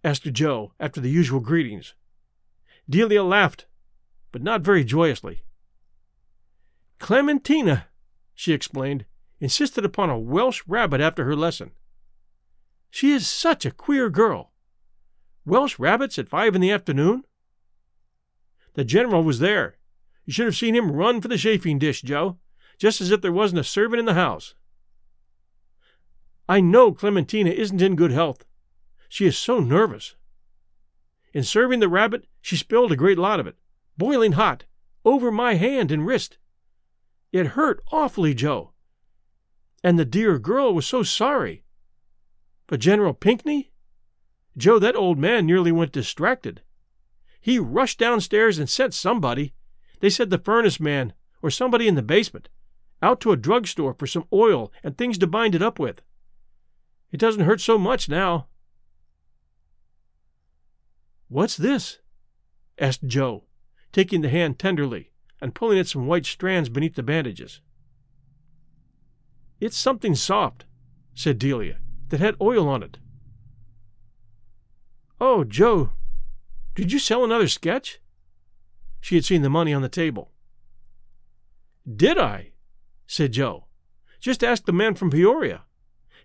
asked 0.04 0.32
Joe 0.34 0.74
after 0.80 1.00
the 1.00 1.10
usual 1.10 1.40
greetings. 1.40 1.94
Delia 2.90 3.24
laughed, 3.24 3.66
but 4.32 4.42
not 4.42 4.62
very 4.62 4.84
joyously. 4.84 5.44
Clementina, 7.00 7.88
she 8.34 8.54
explained, 8.54 9.06
insisted 9.40 9.86
upon 9.86 10.10
a 10.10 10.20
Welsh 10.20 10.62
rabbit 10.68 11.02
after 11.02 11.26
her 11.26 11.36
lesson. 11.36 11.72
She 12.90 13.12
is 13.12 13.28
such 13.28 13.66
a 13.66 13.72
queer 13.72 14.10
girl. 14.10 14.52
Welsh 15.46 15.80
rabbits 15.80 16.18
at 16.18 16.30
five 16.30 16.56
in 16.56 16.62
the 16.62 16.72
afternoon? 16.72 17.24
The 18.76 18.86
general 18.86 19.24
was 19.24 19.40
there. 19.40 19.78
You 20.26 20.34
should 20.34 20.46
have 20.46 20.56
seen 20.56 20.76
him 20.76 20.92
run 20.92 21.20
for 21.20 21.28
the 21.28 21.38
chafing 21.38 21.80
dish, 21.80 22.02
Joe, 22.02 22.38
just 22.78 23.02
as 23.02 23.12
if 23.12 23.22
there 23.22 23.32
wasn't 23.32 23.60
a 23.60 23.64
servant 23.64 24.00
in 24.00 24.06
the 24.06 24.14
house. 24.14 24.56
I 26.48 26.60
know 26.60 26.92
Clementina 26.92 27.50
isn't 27.50 27.82
in 27.82 27.96
good 27.96 28.12
health. 28.12 28.46
She 29.08 29.26
is 29.26 29.38
so 29.38 29.60
nervous. 29.60 30.16
In 31.34 31.44
serving 31.44 31.80
the 31.80 31.90
rabbit, 31.90 32.28
she 32.42 32.58
spilled 32.58 32.92
a 32.92 32.98
great 32.98 33.18
lot 33.18 33.40
of 33.40 33.48
it, 33.48 33.56
boiling 33.98 34.34
hot, 34.34 34.66
over 35.06 35.32
my 35.32 35.56
hand 35.56 35.92
and 35.92 36.06
wrist. 36.06 36.38
It 37.32 37.48
hurt 37.48 37.82
awfully, 37.92 38.34
Joe. 38.34 38.74
And 39.84 39.98
the 39.98 40.06
dear 40.06 40.38
girl 40.38 40.74
was 40.74 40.86
so 40.86 41.04
sorry. 41.04 41.64
But 42.68 42.80
General 42.80 43.14
Pinkney? 43.14 43.72
Joe, 44.56 44.80
that 44.80 44.96
old 44.96 45.18
man 45.18 45.46
nearly 45.46 45.72
went 45.72 45.92
distracted. 45.92 46.62
He 47.42 47.60
rushed 47.60 48.00
downstairs 48.00 48.60
and 48.60 48.70
sent 48.70 48.94
somebody, 48.94 49.54
they 50.00 50.10
said 50.10 50.30
the 50.30 50.38
furnace 50.38 50.80
man, 50.80 51.14
or 51.42 51.50
somebody 51.50 51.88
in 51.88 51.96
the 51.96 52.02
basement, 52.02 52.50
out 53.04 53.20
to 53.20 53.34
a 53.34 53.38
drug 53.38 53.68
store 53.68 53.94
for 53.94 54.08
some 54.08 54.26
oil 54.32 54.72
and 54.82 54.98
things 54.98 55.18
to 55.18 55.28
bind 55.28 55.54
it 55.54 55.62
up 55.62 55.78
with. 55.78 56.02
It 57.12 57.20
doesn't 57.20 57.44
hurt 57.44 57.62
so 57.62 57.78
much 57.78 58.08
now. 58.08 58.48
What's 61.28 61.58
this? 61.58 62.00
asked 62.80 63.06
Joe, 63.06 63.44
taking 63.92 64.22
the 64.22 64.30
hand 64.30 64.58
tenderly 64.58 65.12
and 65.42 65.54
pulling 65.54 65.78
at 65.78 65.88
some 65.88 66.08
white 66.08 66.26
strands 66.26 66.70
beneath 66.70 66.96
the 66.96 67.04
bandages. 67.04 67.60
It's 69.60 69.78
something 69.78 70.16
soft, 70.16 70.66
said 71.14 71.38
Delia, 71.38 71.80
that 72.10 72.20
had 72.20 72.36
oil 72.42 72.68
on 72.68 72.82
it. 72.82 72.98
Oh, 75.20 75.44
Joe, 75.44 75.92
did 76.74 76.92
you 76.92 77.00
sell 77.00 77.24
another 77.24 77.48
sketch? 77.48 78.00
She 79.02 79.16
had 79.16 79.26
seen 79.26 79.42
the 79.42 79.50
money 79.50 79.74
on 79.74 79.82
the 79.82 79.90
table. 79.90 80.32
Did 81.86 82.18
I? 82.18 82.53
Said 83.08 83.34
Joe. 83.34 83.66
Just 84.20 84.44
ask 84.44 84.66
the 84.66 84.72
man 84.72 84.96
from 84.96 85.12
Peoria. 85.12 85.64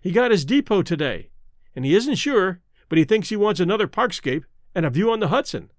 He 0.01 0.11
got 0.11 0.31
his 0.31 0.45
depot 0.45 0.81
today, 0.81 1.29
and 1.75 1.85
he 1.85 1.95
isn't 1.95 2.15
sure, 2.15 2.61
but 2.87 2.97
he 2.97 3.03
thinks 3.03 3.29
he 3.29 3.35
wants 3.35 3.59
another 3.59 3.87
parkscape 3.87 4.43
and 4.73 4.85
a 4.85 4.89
view 4.89 5.11
on 5.11 5.19
the 5.19 5.27
Hudson. 5.27 5.71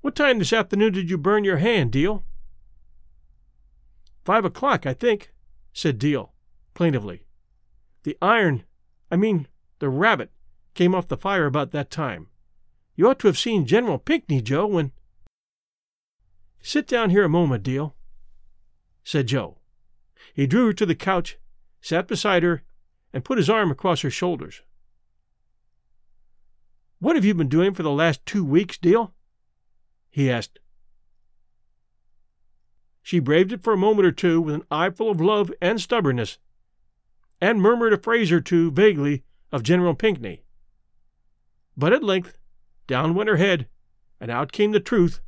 What 0.00 0.16
time 0.16 0.38
this 0.38 0.52
afternoon 0.52 0.92
did 0.92 1.08
you 1.08 1.16
burn 1.16 1.44
your 1.44 1.58
hand, 1.58 1.92
Deal? 1.92 2.24
Five 4.24 4.44
o'clock, 4.44 4.84
I 4.86 4.94
think, 4.94 5.32
said 5.72 5.98
Deal, 5.98 6.32
plaintively. 6.74 7.26
The 8.02 8.18
iron, 8.20 8.64
I 9.10 9.16
mean, 9.16 9.46
the 9.78 9.88
rabbit, 9.88 10.30
came 10.74 10.94
off 10.94 11.08
the 11.08 11.16
fire 11.16 11.46
about 11.46 11.70
that 11.70 11.90
time. 11.90 12.28
You 12.96 13.08
ought 13.08 13.18
to 13.20 13.26
have 13.28 13.38
seen 13.38 13.66
General 13.66 13.98
Pinkney, 13.98 14.42
Joe, 14.42 14.66
when. 14.66 14.92
Sit 16.60 16.86
down 16.86 17.10
here 17.10 17.24
a 17.24 17.28
moment, 17.28 17.62
Deal, 17.62 17.94
said 19.04 19.26
Joe. 19.26 19.58
He 20.34 20.46
drew 20.46 20.66
her 20.66 20.72
to 20.72 20.86
the 20.86 20.94
couch, 20.94 21.38
sat 21.80 22.08
beside 22.08 22.42
her, 22.42 22.62
and 23.12 23.24
put 23.24 23.38
his 23.38 23.50
arm 23.50 23.70
across 23.70 24.00
her 24.00 24.10
shoulders. 24.10 24.62
What 26.98 27.16
have 27.16 27.24
you 27.24 27.34
been 27.34 27.48
doing 27.48 27.74
for 27.74 27.82
the 27.82 27.90
last 27.90 28.24
two 28.24 28.44
weeks, 28.44 28.78
Deal? 28.78 29.12
he 30.10 30.30
asked. 30.30 30.60
She 33.02 33.18
braved 33.18 33.52
it 33.52 33.64
for 33.64 33.72
a 33.72 33.76
moment 33.76 34.06
or 34.06 34.12
two 34.12 34.40
with 34.40 34.54
an 34.54 34.62
eye 34.70 34.90
full 34.90 35.10
of 35.10 35.20
love 35.20 35.52
and 35.60 35.80
stubbornness, 35.80 36.38
and 37.40 37.60
murmured 37.60 37.92
a 37.92 37.98
phrase 37.98 38.30
or 38.30 38.40
two 38.40 38.70
vaguely 38.70 39.24
of 39.50 39.64
General 39.64 39.94
Pinkney. 39.94 40.44
But 41.76 41.92
at 41.92 42.04
length, 42.04 42.38
down 42.86 43.14
went 43.14 43.28
her 43.28 43.36
head, 43.36 43.66
and 44.20 44.30
out 44.30 44.52
came 44.52 44.70
the 44.70 44.80
truth 44.80 45.20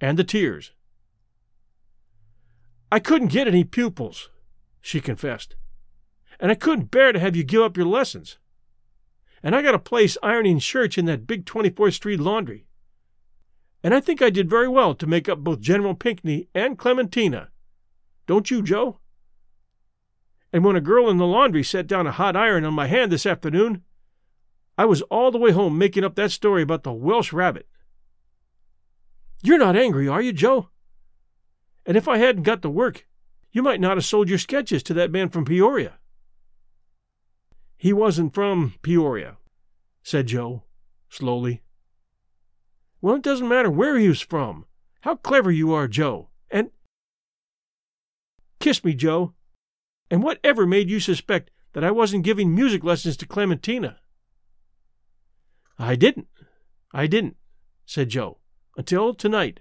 and 0.00 0.18
the 0.18 0.24
tears. 0.24 0.72
I 2.94 3.00
couldn't 3.00 3.32
get 3.32 3.48
any 3.48 3.64
pupils, 3.64 4.30
she 4.80 5.00
confessed, 5.00 5.56
and 6.38 6.52
I 6.52 6.54
couldn't 6.54 6.92
bear 6.92 7.10
to 7.10 7.18
have 7.18 7.34
you 7.34 7.42
give 7.42 7.62
up 7.62 7.76
your 7.76 7.86
lessons. 7.86 8.38
And 9.42 9.56
I 9.56 9.62
got 9.62 9.74
a 9.74 9.80
place 9.80 10.16
ironing 10.22 10.60
shirts 10.60 10.96
in 10.96 11.04
that 11.06 11.26
big 11.26 11.44
24th 11.44 11.94
Street 11.94 12.20
laundry. 12.20 12.68
And 13.82 13.94
I 13.94 13.98
think 13.98 14.22
I 14.22 14.30
did 14.30 14.48
very 14.48 14.68
well 14.68 14.94
to 14.94 15.08
make 15.08 15.28
up 15.28 15.40
both 15.40 15.58
General 15.58 15.96
Pinkney 15.96 16.46
and 16.54 16.78
Clementina. 16.78 17.48
Don't 18.28 18.48
you, 18.48 18.62
Joe? 18.62 19.00
And 20.52 20.64
when 20.64 20.76
a 20.76 20.80
girl 20.80 21.10
in 21.10 21.16
the 21.16 21.26
laundry 21.26 21.64
set 21.64 21.88
down 21.88 22.06
a 22.06 22.12
hot 22.12 22.36
iron 22.36 22.64
on 22.64 22.74
my 22.74 22.86
hand 22.86 23.10
this 23.10 23.26
afternoon, 23.26 23.82
I 24.78 24.84
was 24.84 25.02
all 25.02 25.32
the 25.32 25.38
way 25.38 25.50
home 25.50 25.76
making 25.76 26.04
up 26.04 26.14
that 26.14 26.30
story 26.30 26.62
about 26.62 26.84
the 26.84 26.92
Welsh 26.92 27.32
rabbit. 27.32 27.66
You're 29.42 29.58
not 29.58 29.74
angry, 29.74 30.06
are 30.06 30.22
you, 30.22 30.32
Joe? 30.32 30.68
And 31.86 31.96
if 31.96 32.08
I 32.08 32.18
hadn't 32.18 32.42
got 32.42 32.62
the 32.62 32.70
work, 32.70 33.06
you 33.52 33.62
might 33.62 33.80
not 33.80 33.96
have 33.96 34.04
sold 34.04 34.28
your 34.28 34.38
sketches 34.38 34.82
to 34.84 34.94
that 34.94 35.10
man 35.10 35.28
from 35.28 35.44
Peoria. 35.44 35.98
He 37.76 37.92
wasn't 37.92 38.34
from 38.34 38.74
Peoria, 38.82 39.36
said 40.02 40.26
Joe, 40.26 40.64
slowly. 41.08 41.62
Well, 43.00 43.16
it 43.16 43.22
doesn't 43.22 43.48
matter 43.48 43.70
where 43.70 43.98
he 43.98 44.08
was 44.08 44.20
from. 44.20 44.64
How 45.02 45.16
clever 45.16 45.50
you 45.50 45.72
are, 45.74 45.86
Joe. 45.86 46.30
And. 46.50 46.70
Kiss 48.58 48.82
me, 48.82 48.94
Joe. 48.94 49.34
And 50.10 50.22
whatever 50.22 50.66
made 50.66 50.88
you 50.88 51.00
suspect 51.00 51.50
that 51.74 51.84
I 51.84 51.90
wasn't 51.90 52.24
giving 52.24 52.54
music 52.54 52.82
lessons 52.82 53.16
to 53.18 53.26
Clementina? 53.26 53.98
I 55.78 55.96
didn't. 55.96 56.28
I 56.92 57.06
didn't, 57.06 57.36
said 57.84 58.08
Joe, 58.08 58.38
until 58.76 59.12
tonight. 59.12 59.60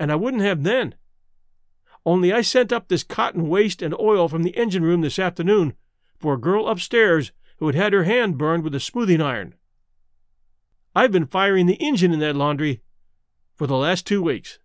And 0.00 0.10
I 0.10 0.16
wouldn't 0.16 0.42
have 0.42 0.64
then. 0.64 0.96
Only 2.04 2.32
I 2.32 2.40
sent 2.40 2.72
up 2.72 2.88
this 2.88 3.04
cotton 3.04 3.48
waste 3.48 3.80
and 3.80 3.94
oil 4.00 4.26
from 4.26 4.42
the 4.42 4.56
engine 4.56 4.82
room 4.82 5.02
this 5.02 5.20
afternoon 5.20 5.74
for 6.18 6.34
a 6.34 6.40
girl 6.40 6.66
upstairs 6.66 7.30
who 7.58 7.66
had 7.66 7.76
had 7.76 7.92
her 7.92 8.02
hand 8.02 8.36
burned 8.36 8.64
with 8.64 8.74
a 8.74 8.80
smoothing 8.80 9.20
iron. 9.20 9.54
I've 10.96 11.12
been 11.12 11.26
firing 11.26 11.66
the 11.66 11.74
engine 11.74 12.12
in 12.12 12.18
that 12.18 12.34
laundry 12.34 12.80
for 13.54 13.68
the 13.68 13.76
last 13.76 14.04
two 14.04 14.20
weeks. 14.20 14.58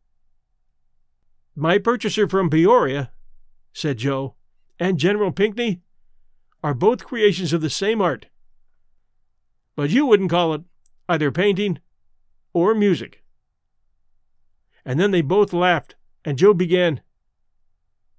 My 1.56 1.78
purchaser 1.78 2.28
from 2.28 2.50
Peoria, 2.50 3.12
said 3.74 4.00
Joe, 4.00 4.34
and 4.80 4.98
General 4.98 5.32
Pinkney 5.32 5.82
are 6.64 6.74
both 6.74 7.06
creations 7.06 7.54
of 7.54 7.62
the 7.62 7.70
same 7.70 8.02
art 8.02 8.26
but 9.76 9.90
you 9.90 10.06
wouldn't 10.06 10.30
call 10.30 10.54
it 10.54 10.62
either 11.08 11.32
painting 11.32 11.80
or 12.54 12.74
music. 12.74 13.24
And 14.86 15.00
then 15.00 15.12
they 15.12 15.22
both 15.22 15.54
laughed, 15.54 15.96
and 16.24 16.38
Joe 16.38 16.54
began, 16.54 17.02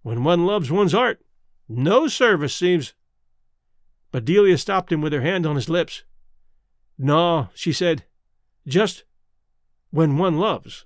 When 0.02 0.24
one 0.24 0.46
loves 0.46 0.70
one's 0.70 0.94
art, 0.94 1.20
no 1.68 2.08
service 2.08 2.54
seems. 2.54 2.94
But 4.10 4.24
Delia 4.24 4.58
stopped 4.58 4.90
him 4.90 5.00
with 5.00 5.12
her 5.12 5.20
hand 5.20 5.46
on 5.46 5.56
his 5.56 5.68
lips. 5.68 6.02
No, 6.98 7.50
she 7.54 7.72
said, 7.72 8.04
just 8.66 9.04
when 9.90 10.16
one 10.16 10.38
loves. 10.38 10.85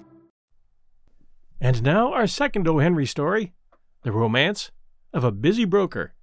And 1.63 1.83
now 1.83 2.11
our 2.11 2.25
second 2.25 2.67
O. 2.67 2.79
Henry 2.79 3.05
story 3.05 3.53
The 4.01 4.11
Romance 4.11 4.71
of 5.13 5.23
a 5.23 5.31
Busy 5.31 5.63
Broker. 5.63 6.15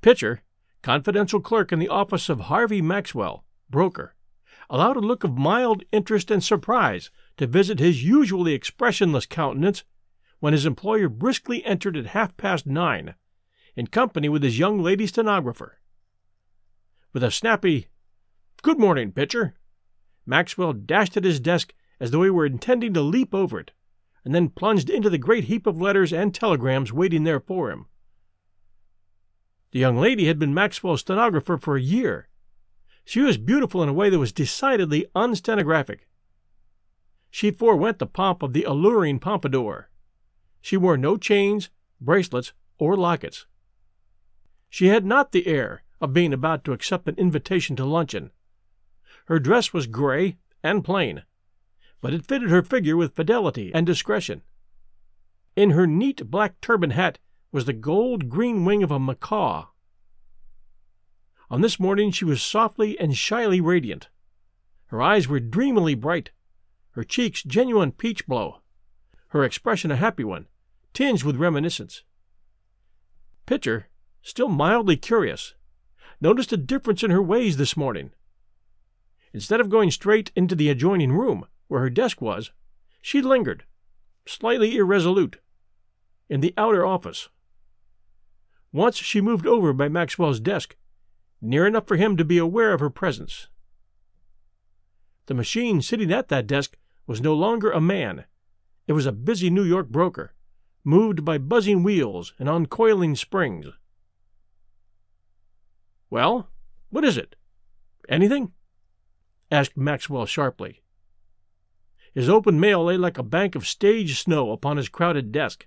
Pitcher, 0.00 0.40
confidential 0.80 1.40
clerk 1.40 1.70
in 1.70 1.80
the 1.80 1.90
office 1.90 2.30
of 2.30 2.40
Harvey 2.40 2.80
Maxwell, 2.80 3.44
broker, 3.68 4.14
allowed 4.70 4.96
a 4.96 5.00
look 5.00 5.22
of 5.22 5.36
mild 5.36 5.82
interest 5.92 6.30
and 6.30 6.42
surprise 6.42 7.10
to 7.36 7.46
visit 7.46 7.78
his 7.78 8.02
usually 8.02 8.54
expressionless 8.54 9.26
countenance 9.26 9.84
when 10.40 10.54
his 10.54 10.64
employer 10.64 11.10
briskly 11.10 11.62
entered 11.62 11.94
at 11.94 12.06
half 12.06 12.38
past 12.38 12.66
nine, 12.66 13.16
in 13.74 13.86
company 13.86 14.30
with 14.30 14.42
his 14.42 14.58
young 14.58 14.82
lady 14.82 15.06
stenographer. 15.06 15.78
With 17.12 17.22
a 17.22 17.30
snappy, 17.30 17.88
Good 18.62 18.78
morning, 18.78 19.12
Pitcher, 19.12 19.56
Maxwell 20.24 20.72
dashed 20.72 21.18
at 21.18 21.24
his 21.24 21.38
desk 21.38 21.74
as 22.00 22.10
though 22.10 22.22
he 22.22 22.30
were 22.30 22.46
intending 22.46 22.92
to 22.94 23.00
leap 23.00 23.34
over 23.34 23.60
it, 23.60 23.72
and 24.24 24.34
then 24.34 24.48
plunged 24.48 24.90
into 24.90 25.08
the 25.08 25.18
great 25.18 25.44
heap 25.44 25.66
of 25.66 25.80
letters 25.80 26.12
and 26.12 26.34
telegrams 26.34 26.92
waiting 26.92 27.24
there 27.24 27.40
for 27.40 27.70
him. 27.70 27.86
The 29.72 29.78
young 29.78 29.96
lady 29.96 30.26
had 30.26 30.38
been 30.38 30.54
Maxwell's 30.54 31.00
stenographer 31.00 31.56
for 31.56 31.76
a 31.76 31.82
year. 31.82 32.28
She 33.04 33.20
was 33.20 33.38
beautiful 33.38 33.82
in 33.82 33.88
a 33.88 33.94
way 33.94 34.10
that 34.10 34.18
was 34.18 34.32
decidedly 34.32 35.06
unstenographic. 35.14 36.08
She 37.30 37.50
forewent 37.50 37.98
the 37.98 38.06
pomp 38.06 38.42
of 38.42 38.52
the 38.52 38.64
alluring 38.64 39.18
pompadour. 39.18 39.90
She 40.60 40.76
wore 40.76 40.96
no 40.96 41.16
chains, 41.16 41.70
bracelets, 42.00 42.52
or 42.78 42.96
lockets. 42.96 43.46
She 44.68 44.88
had 44.88 45.04
not 45.04 45.32
the 45.32 45.46
air 45.46 45.82
of 46.00 46.12
being 46.12 46.32
about 46.32 46.64
to 46.64 46.72
accept 46.72 47.08
an 47.08 47.14
invitation 47.16 47.76
to 47.76 47.84
luncheon. 47.84 48.30
Her 49.26 49.38
dress 49.38 49.72
was 49.72 49.86
gray 49.86 50.38
and 50.62 50.84
plain, 50.84 51.22
but 52.00 52.12
it 52.12 52.26
fitted 52.26 52.50
her 52.50 52.62
figure 52.62 52.96
with 52.96 53.14
fidelity 53.14 53.72
and 53.74 53.86
discretion. 53.86 54.42
In 55.54 55.70
her 55.70 55.86
neat 55.86 56.30
black 56.30 56.60
turban 56.60 56.90
hat 56.90 57.18
was 57.50 57.64
the 57.64 57.72
gold 57.72 58.28
green 58.28 58.64
wing 58.64 58.82
of 58.82 58.90
a 58.90 58.98
macaw. 58.98 59.66
On 61.50 61.60
this 61.60 61.80
morning 61.80 62.10
she 62.10 62.24
was 62.24 62.42
softly 62.42 62.98
and 62.98 63.16
shyly 63.16 63.60
radiant. 63.60 64.08
Her 64.86 65.00
eyes 65.00 65.28
were 65.28 65.40
dreamily 65.40 65.94
bright, 65.94 66.30
her 66.90 67.04
cheeks 67.04 67.42
genuine 67.42 67.92
peach 67.92 68.26
blow, 68.26 68.60
her 69.28 69.44
expression 69.44 69.90
a 69.90 69.96
happy 69.96 70.24
one, 70.24 70.46
tinged 70.92 71.22
with 71.24 71.36
reminiscence. 71.36 72.02
Pitcher, 73.46 73.88
still 74.22 74.48
mildly 74.48 74.96
curious, 74.96 75.54
noticed 76.20 76.52
a 76.52 76.56
difference 76.56 77.02
in 77.02 77.10
her 77.10 77.22
ways 77.22 77.56
this 77.56 77.76
morning. 77.76 78.10
Instead 79.32 79.60
of 79.60 79.70
going 79.70 79.90
straight 79.90 80.32
into 80.34 80.54
the 80.54 80.68
adjoining 80.68 81.12
room, 81.12 81.46
where 81.68 81.80
her 81.80 81.90
desk 81.90 82.20
was, 82.20 82.52
she 83.00 83.22
lingered, 83.22 83.64
slightly 84.26 84.76
irresolute, 84.76 85.38
in 86.28 86.40
the 86.40 86.54
outer 86.56 86.84
office. 86.84 87.28
Once 88.72 88.96
she 88.96 89.20
moved 89.20 89.46
over 89.46 89.72
by 89.72 89.88
Maxwell's 89.88 90.40
desk, 90.40 90.76
near 91.40 91.66
enough 91.66 91.86
for 91.86 91.96
him 91.96 92.16
to 92.16 92.24
be 92.24 92.38
aware 92.38 92.72
of 92.72 92.80
her 92.80 92.90
presence. 92.90 93.48
The 95.26 95.34
machine 95.34 95.82
sitting 95.82 96.12
at 96.12 96.28
that 96.28 96.46
desk 96.46 96.76
was 97.06 97.20
no 97.20 97.34
longer 97.34 97.70
a 97.70 97.80
man. 97.80 98.24
It 98.86 98.92
was 98.92 99.06
a 99.06 99.12
busy 99.12 99.50
New 99.50 99.64
York 99.64 99.88
broker, 99.88 100.34
moved 100.84 101.24
by 101.24 101.38
buzzing 101.38 101.82
wheels 101.82 102.32
and 102.38 102.48
uncoiling 102.48 103.16
springs. 103.16 103.66
Well, 106.10 106.48
what 106.90 107.04
is 107.04 107.16
it? 107.16 107.36
Anything? 108.08 108.52
asked 109.50 109.76
Maxwell 109.76 110.26
sharply. 110.26 110.82
His 112.16 112.30
open 112.30 112.58
mail 112.58 112.82
lay 112.82 112.96
like 112.96 113.18
a 113.18 113.22
bank 113.22 113.54
of 113.54 113.66
stage 113.66 114.18
snow 114.18 114.50
upon 114.50 114.78
his 114.78 114.88
crowded 114.88 115.32
desk. 115.32 115.66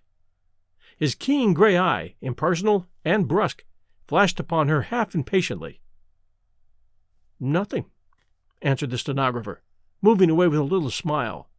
His 0.98 1.14
keen 1.14 1.54
gray 1.54 1.78
eye, 1.78 2.16
impersonal 2.22 2.88
and 3.06 3.28
brusque, 3.28 3.66
flashed 4.08 4.40
upon 4.40 4.68
her 4.68 4.82
half 4.82 5.14
impatiently. 5.14 5.80
Nothing, 7.40 7.86
answered 8.64 8.90
the 8.90 8.98
stenographer, 8.98 9.62
moving 10.02 10.32
away 10.32 10.48
with 10.48 10.58
a 10.58 10.64
little 10.64 10.90
smile. 10.90 11.52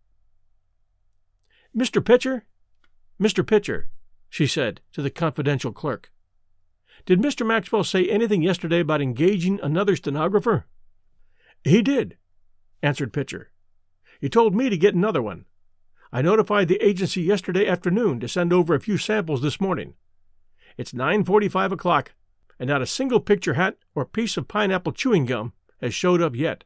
Mr. 1.74 2.04
Pitcher? 2.04 2.46
Mr. 3.20 3.46
Pitcher, 3.46 3.90
she 4.28 4.44
said 4.44 4.80
to 4.92 5.02
the 5.02 5.08
confidential 5.08 5.70
clerk. 5.70 6.10
Did 7.06 7.22
Mr. 7.22 7.46
Maxwell 7.46 7.84
say 7.84 8.08
anything 8.08 8.42
yesterday 8.42 8.80
about 8.80 9.00
engaging 9.00 9.60
another 9.62 9.94
stenographer? 9.94 10.66
He 11.62 11.80
did, 11.80 12.18
answered 12.82 13.12
Pitcher. 13.12 13.52
He 14.20 14.28
told 14.28 14.54
me 14.54 14.68
to 14.68 14.76
get 14.76 14.94
another 14.94 15.22
one. 15.22 15.46
I 16.12 16.20
notified 16.22 16.68
the 16.68 16.84
agency 16.84 17.22
yesterday 17.22 17.66
afternoon 17.66 18.20
to 18.20 18.28
send 18.28 18.52
over 18.52 18.74
a 18.74 18.80
few 18.80 18.98
samples 18.98 19.40
this 19.40 19.60
morning. 19.60 19.94
It's 20.76 20.92
9:45 20.92 21.72
o'clock, 21.72 22.14
and 22.58 22.68
not 22.68 22.82
a 22.82 22.86
single 22.86 23.20
picture 23.20 23.54
hat 23.54 23.78
or 23.94 24.04
piece 24.04 24.36
of 24.36 24.46
pineapple 24.46 24.92
chewing 24.92 25.24
gum 25.24 25.54
has 25.80 25.94
showed 25.94 26.20
up 26.20 26.36
yet. 26.36 26.64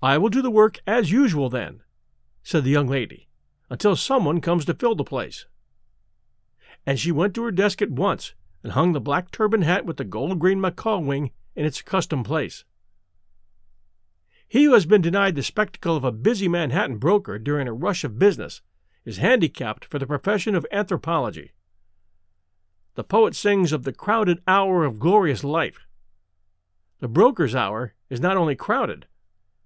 I 0.00 0.18
will 0.18 0.28
do 0.28 0.42
the 0.42 0.50
work 0.50 0.80
as 0.86 1.10
usual 1.10 1.48
then, 1.48 1.82
said 2.44 2.62
the 2.62 2.70
young 2.70 2.86
lady, 2.86 3.28
until 3.68 3.96
someone 3.96 4.40
comes 4.40 4.64
to 4.66 4.74
fill 4.74 4.94
the 4.94 5.02
place. 5.02 5.46
And 6.86 7.00
she 7.00 7.10
went 7.10 7.34
to 7.34 7.42
her 7.42 7.50
desk 7.50 7.82
at 7.82 7.90
once 7.90 8.34
and 8.62 8.72
hung 8.72 8.92
the 8.92 9.00
black 9.00 9.32
turban 9.32 9.62
hat 9.62 9.84
with 9.84 9.96
the 9.96 10.04
gold 10.04 10.38
green 10.38 10.60
macaw 10.60 10.98
wing 11.00 11.32
in 11.56 11.64
its 11.64 11.80
accustomed 11.80 12.26
place. 12.26 12.64
He 14.48 14.64
who 14.64 14.74
has 14.74 14.86
been 14.86 15.02
denied 15.02 15.34
the 15.34 15.42
spectacle 15.42 15.96
of 15.96 16.04
a 16.04 16.12
busy 16.12 16.48
Manhattan 16.48 16.98
broker 16.98 17.38
during 17.38 17.66
a 17.66 17.72
rush 17.72 18.04
of 18.04 18.18
business 18.18 18.62
is 19.04 19.18
handicapped 19.18 19.84
for 19.84 19.98
the 19.98 20.06
profession 20.06 20.54
of 20.54 20.66
anthropology. 20.70 21.52
The 22.94 23.04
poet 23.04 23.34
sings 23.34 23.72
of 23.72 23.84
the 23.84 23.92
crowded 23.92 24.40
hour 24.46 24.84
of 24.84 24.98
glorious 24.98 25.44
life. 25.44 25.86
The 27.00 27.08
broker's 27.08 27.54
hour 27.54 27.94
is 28.08 28.20
not 28.20 28.36
only 28.36 28.56
crowded, 28.56 29.06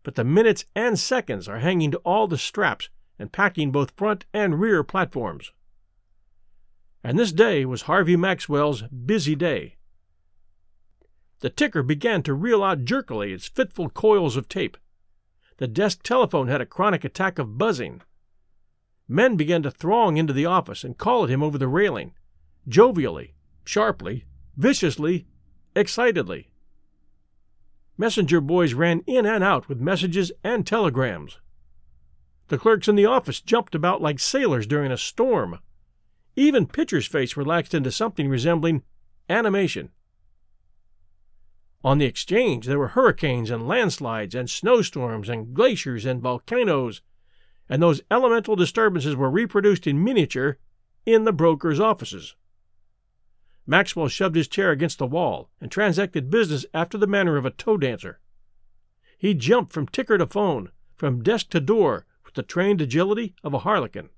but 0.03 0.15
the 0.15 0.25
minutes 0.25 0.65
and 0.75 0.99
seconds 0.99 1.47
are 1.49 1.59
hanging 1.59 1.91
to 1.93 1.99
all 1.99 2.27
the 2.27 2.39
straps 2.39 2.89
and 3.19 3.33
packing 3.33 3.71
both 3.71 3.97
front 3.97 4.25
and 4.33 4.61
rear 4.61 4.83
platforms. 4.83 5.53
And 7.05 7.19
this 7.19 7.33
day 7.33 7.65
was 7.65 7.83
Harvey 7.83 8.17
Maxwell's 8.17 8.83
busy 8.83 9.35
day. 9.35 9.77
The 11.41 11.51
ticker 11.51 11.83
began 11.83 12.23
to 12.25 12.35
reel 12.35 12.63
out 12.63 12.85
jerkily 12.85 13.33
its 13.33 13.49
fitful 13.49 13.89
coils 13.91 14.37
of 14.37 14.49
tape. 14.49 14.77
The 15.57 15.69
desk 15.69 16.03
telephone 16.03 16.49
had 16.49 16.61
a 16.61 16.67
chronic 16.67 17.05
attack 17.05 17.39
of 17.39 17.59
buzzing. 17.59 18.03
Men 19.09 19.37
began 19.37 19.63
to 19.63 19.71
throng 19.71 20.17
into 20.17 20.33
the 20.33 20.47
office 20.47 20.85
and 20.85 20.97
call 20.97 21.25
at 21.25 21.31
him 21.31 21.43
over 21.43 21.59
the 21.59 21.69
railing, 21.69 22.13
jovially, 22.69 23.35
sharply, 23.65 24.25
viciously, 24.57 25.27
excitedly. 25.75 26.51
Messenger 27.97 28.41
boys 28.41 28.73
ran 28.73 29.03
in 29.07 29.27
and 29.27 29.43
out 29.43 29.69
with 29.69 29.81
messages 29.81 30.33
and 30.45 30.67
telegrams. 30.67 31.39
The 32.49 32.59
clerks 32.59 32.89
in 32.89 32.97
the 32.97 33.07
office 33.07 33.41
jumped 33.41 33.75
about 33.75 34.03
like 34.03 34.19
sailors 34.19 34.67
during 34.67 34.91
a 34.91 34.97
storm. 34.97 35.59
Even 36.37 36.67
Pitcher's 36.67 37.07
face 37.07 37.37
relaxed 37.37 37.75
into 37.75 37.91
something 37.91 38.29
resembling 38.29 38.83
animation. 39.29 39.91
On 41.83 41.99
the 41.99 42.05
exchange, 42.05 42.67
there 42.67 42.79
were 42.79 42.89
hurricanes 42.89 43.51
and 43.51 43.67
landslides 43.67 44.35
and 44.35 44.51
snowstorms 44.51 45.29
and 45.29 45.55
glaciers 45.55 46.05
and 46.05 46.21
volcanoes, 46.21 47.01
and 47.69 47.83
those 47.83 48.03
elemental 48.11 48.55
disturbances 48.55 49.17
were 49.17 49.31
reproduced 49.31 49.87
in 49.87 50.05
miniature 50.05 50.59
in 51.07 51.25
the 51.25 51.33
broker's 51.33 51.81
offices. 51.81 52.35
Maxwell 53.67 54.09
shoved 54.09 54.37
his 54.37 54.49
chair 54.49 54.73
against 54.73 54.99
the 54.99 55.07
wall 55.07 55.49
and 55.61 55.71
transacted 55.71 56.31
business 56.31 56.67
after 56.75 56.99
the 56.99 57.07
manner 57.07 57.37
of 57.37 57.47
a 57.47 57.51
toe 57.51 57.77
dancer. 57.77 58.21
He 59.17 59.33
jumped 59.33 59.73
from 59.73 59.87
ticker 59.87 60.19
to 60.19 60.27
phone, 60.27 60.71
from 60.97 61.23
desk 61.23 61.51
to 61.51 61.61
door, 61.61 62.05
with 62.25 62.35
the 62.35 62.43
trained 62.43 62.81
agility 62.81 63.35
of 63.43 63.55
a 63.55 63.61
harlequin. 63.61 64.11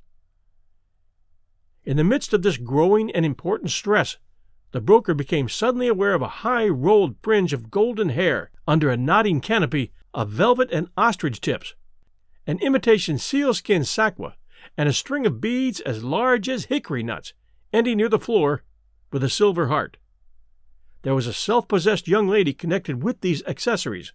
In 1.84 1.96
the 1.96 2.04
midst 2.04 2.32
of 2.32 2.42
this 2.42 2.56
growing 2.56 3.10
and 3.10 3.24
important 3.24 3.70
stress, 3.70 4.16
the 4.72 4.80
broker 4.80 5.14
became 5.14 5.48
suddenly 5.48 5.86
aware 5.86 6.14
of 6.14 6.22
a 6.22 6.42
high 6.42 6.66
rolled 6.66 7.14
fringe 7.22 7.52
of 7.52 7.70
golden 7.70 8.08
hair 8.08 8.50
under 8.66 8.90
a 8.90 8.96
nodding 8.96 9.40
canopy 9.40 9.92
of 10.14 10.30
velvet 10.30 10.70
and 10.72 10.88
ostrich 10.96 11.40
tips, 11.40 11.74
an 12.46 12.58
imitation 12.58 13.18
sealskin 13.18 13.82
sakwa, 13.82 14.34
and 14.76 14.88
a 14.88 14.92
string 14.92 15.26
of 15.26 15.40
beads 15.40 15.80
as 15.80 16.02
large 16.02 16.48
as 16.48 16.66
hickory 16.66 17.02
nuts, 17.02 17.34
ending 17.72 17.98
near 17.98 18.08
the 18.08 18.18
floor 18.18 18.62
with 19.10 19.22
a 19.22 19.28
silver 19.28 19.68
heart. 19.68 19.98
There 21.02 21.14
was 21.14 21.26
a 21.26 21.32
self 21.32 21.68
possessed 21.68 22.08
young 22.08 22.28
lady 22.28 22.54
connected 22.54 23.02
with 23.02 23.20
these 23.20 23.44
accessories, 23.44 24.12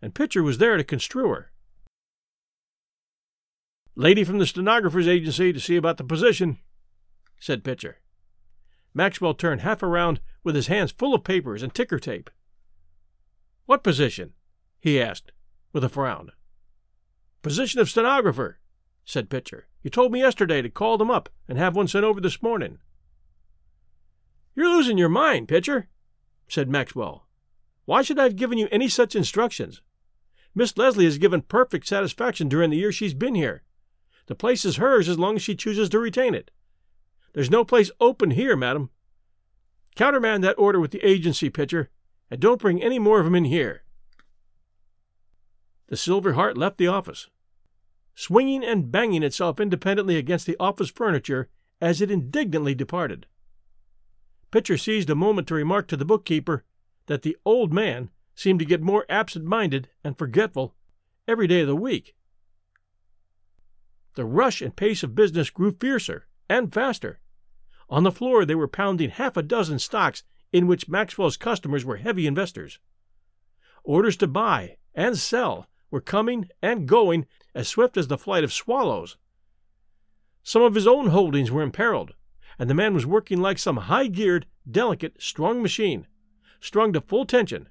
and 0.00 0.14
Pitcher 0.14 0.42
was 0.42 0.58
there 0.58 0.76
to 0.76 0.84
construe 0.84 1.28
her. 1.28 1.50
Lady 3.96 4.22
from 4.22 4.38
the 4.38 4.46
stenographer's 4.46 5.08
agency 5.08 5.52
to 5.52 5.58
see 5.58 5.74
about 5.74 5.96
the 5.96 6.04
position, 6.04 6.58
said 7.40 7.64
Pitcher. 7.64 7.98
Maxwell 8.98 9.32
turned 9.32 9.60
half 9.60 9.80
around 9.80 10.20
with 10.42 10.56
his 10.56 10.66
hands 10.66 10.90
full 10.90 11.14
of 11.14 11.22
papers 11.22 11.62
and 11.62 11.72
ticker 11.72 12.00
tape. 12.00 12.30
What 13.64 13.84
position? 13.84 14.32
he 14.80 15.00
asked, 15.00 15.30
with 15.72 15.84
a 15.84 15.88
frown. 15.88 16.32
Position 17.40 17.80
of 17.80 17.88
stenographer, 17.88 18.58
said 19.04 19.30
Pitcher. 19.30 19.68
You 19.84 19.90
told 19.90 20.10
me 20.10 20.18
yesterday 20.18 20.62
to 20.62 20.68
call 20.68 20.98
them 20.98 21.12
up 21.12 21.28
and 21.46 21.56
have 21.56 21.76
one 21.76 21.86
sent 21.86 22.04
over 22.04 22.20
this 22.20 22.42
morning. 22.42 22.78
You're 24.56 24.68
losing 24.68 24.98
your 24.98 25.08
mind, 25.08 25.46
Pitcher, 25.46 25.88
said 26.48 26.68
Maxwell. 26.68 27.28
Why 27.84 28.02
should 28.02 28.18
I 28.18 28.24
have 28.24 28.34
given 28.34 28.58
you 28.58 28.66
any 28.72 28.88
such 28.88 29.14
instructions? 29.14 29.80
Miss 30.56 30.76
Leslie 30.76 31.04
has 31.04 31.18
given 31.18 31.42
perfect 31.42 31.86
satisfaction 31.86 32.48
during 32.48 32.70
the 32.70 32.78
year 32.78 32.90
she's 32.90 33.14
been 33.14 33.36
here. 33.36 33.62
The 34.26 34.34
place 34.34 34.64
is 34.64 34.78
hers 34.78 35.08
as 35.08 35.20
long 35.20 35.36
as 35.36 35.42
she 35.42 35.54
chooses 35.54 35.88
to 35.90 36.00
retain 36.00 36.34
it. 36.34 36.50
There's 37.32 37.50
no 37.50 37.64
place 37.64 37.90
open 38.00 38.32
here, 38.32 38.56
madam. 38.56 38.90
Countermand 39.96 40.44
that 40.44 40.58
order 40.58 40.80
with 40.80 40.92
the 40.92 41.06
agency, 41.06 41.50
Pitcher, 41.50 41.90
and 42.30 42.40
don't 42.40 42.60
bring 42.60 42.82
any 42.82 42.98
more 42.98 43.20
of 43.20 43.26
'em 43.26 43.34
in 43.34 43.44
here. 43.44 43.82
The 45.88 45.96
Silver 45.96 46.34
Heart 46.34 46.56
left 46.56 46.78
the 46.78 46.86
office, 46.86 47.28
swinging 48.14 48.62
and 48.62 48.92
banging 48.92 49.22
itself 49.22 49.58
independently 49.58 50.16
against 50.16 50.46
the 50.46 50.56
office 50.60 50.90
furniture 50.90 51.48
as 51.80 52.00
it 52.00 52.10
indignantly 52.10 52.74
departed. 52.74 53.26
Pitcher 54.50 54.76
seized 54.76 55.10
a 55.10 55.14
moment 55.14 55.48
to 55.48 55.54
remark 55.54 55.88
to 55.88 55.96
the 55.96 56.04
bookkeeper 56.04 56.64
that 57.06 57.22
the 57.22 57.36
old 57.44 57.72
man 57.72 58.10
seemed 58.34 58.60
to 58.60 58.64
get 58.64 58.80
more 58.80 59.04
absent 59.08 59.44
minded 59.44 59.88
and 60.04 60.16
forgetful 60.16 60.76
every 61.26 61.46
day 61.46 61.62
of 61.62 61.66
the 61.66 61.74
week. 61.74 62.14
The 64.14 64.24
rush 64.24 64.62
and 64.62 64.76
pace 64.76 65.02
of 65.02 65.14
business 65.14 65.50
grew 65.50 65.72
fiercer 65.72 66.27
and 66.48 66.72
faster. 66.72 67.20
On 67.90 68.02
the 68.02 68.12
floor, 68.12 68.44
they 68.44 68.54
were 68.54 68.68
pounding 68.68 69.10
half 69.10 69.36
a 69.36 69.42
dozen 69.42 69.78
stocks 69.78 70.22
in 70.52 70.66
which 70.66 70.88
Maxwell's 70.88 71.36
customers 71.36 71.84
were 71.84 71.96
heavy 71.96 72.26
investors. 72.26 72.78
Orders 73.84 74.16
to 74.18 74.26
buy 74.26 74.76
and 74.94 75.16
sell 75.16 75.66
were 75.90 76.00
coming 76.00 76.48
and 76.62 76.86
going 76.86 77.26
as 77.54 77.68
swift 77.68 77.96
as 77.96 78.08
the 78.08 78.18
flight 78.18 78.44
of 78.44 78.52
swallows. 78.52 79.16
Some 80.42 80.62
of 80.62 80.74
his 80.74 80.86
own 80.86 81.08
holdings 81.08 81.50
were 81.50 81.62
imperiled, 81.62 82.14
and 82.58 82.68
the 82.68 82.74
man 82.74 82.94
was 82.94 83.06
working 83.06 83.40
like 83.40 83.58
some 83.58 83.76
high 83.76 84.06
geared, 84.06 84.46
delicate, 84.70 85.22
strong 85.22 85.62
machine, 85.62 86.06
strung 86.60 86.92
to 86.92 87.00
full 87.00 87.24
tension, 87.24 87.68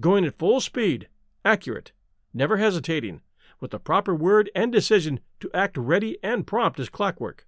going 0.00 0.24
at 0.24 0.38
full 0.38 0.60
speed, 0.60 1.08
accurate, 1.44 1.92
never 2.32 2.56
hesitating, 2.56 3.20
with 3.60 3.70
the 3.70 3.78
proper 3.78 4.14
word 4.14 4.50
and 4.54 4.72
decision 4.72 5.20
to 5.40 5.50
act 5.54 5.76
ready 5.76 6.18
and 6.22 6.46
prompt 6.46 6.80
as 6.80 6.88
clockwork. 6.88 7.46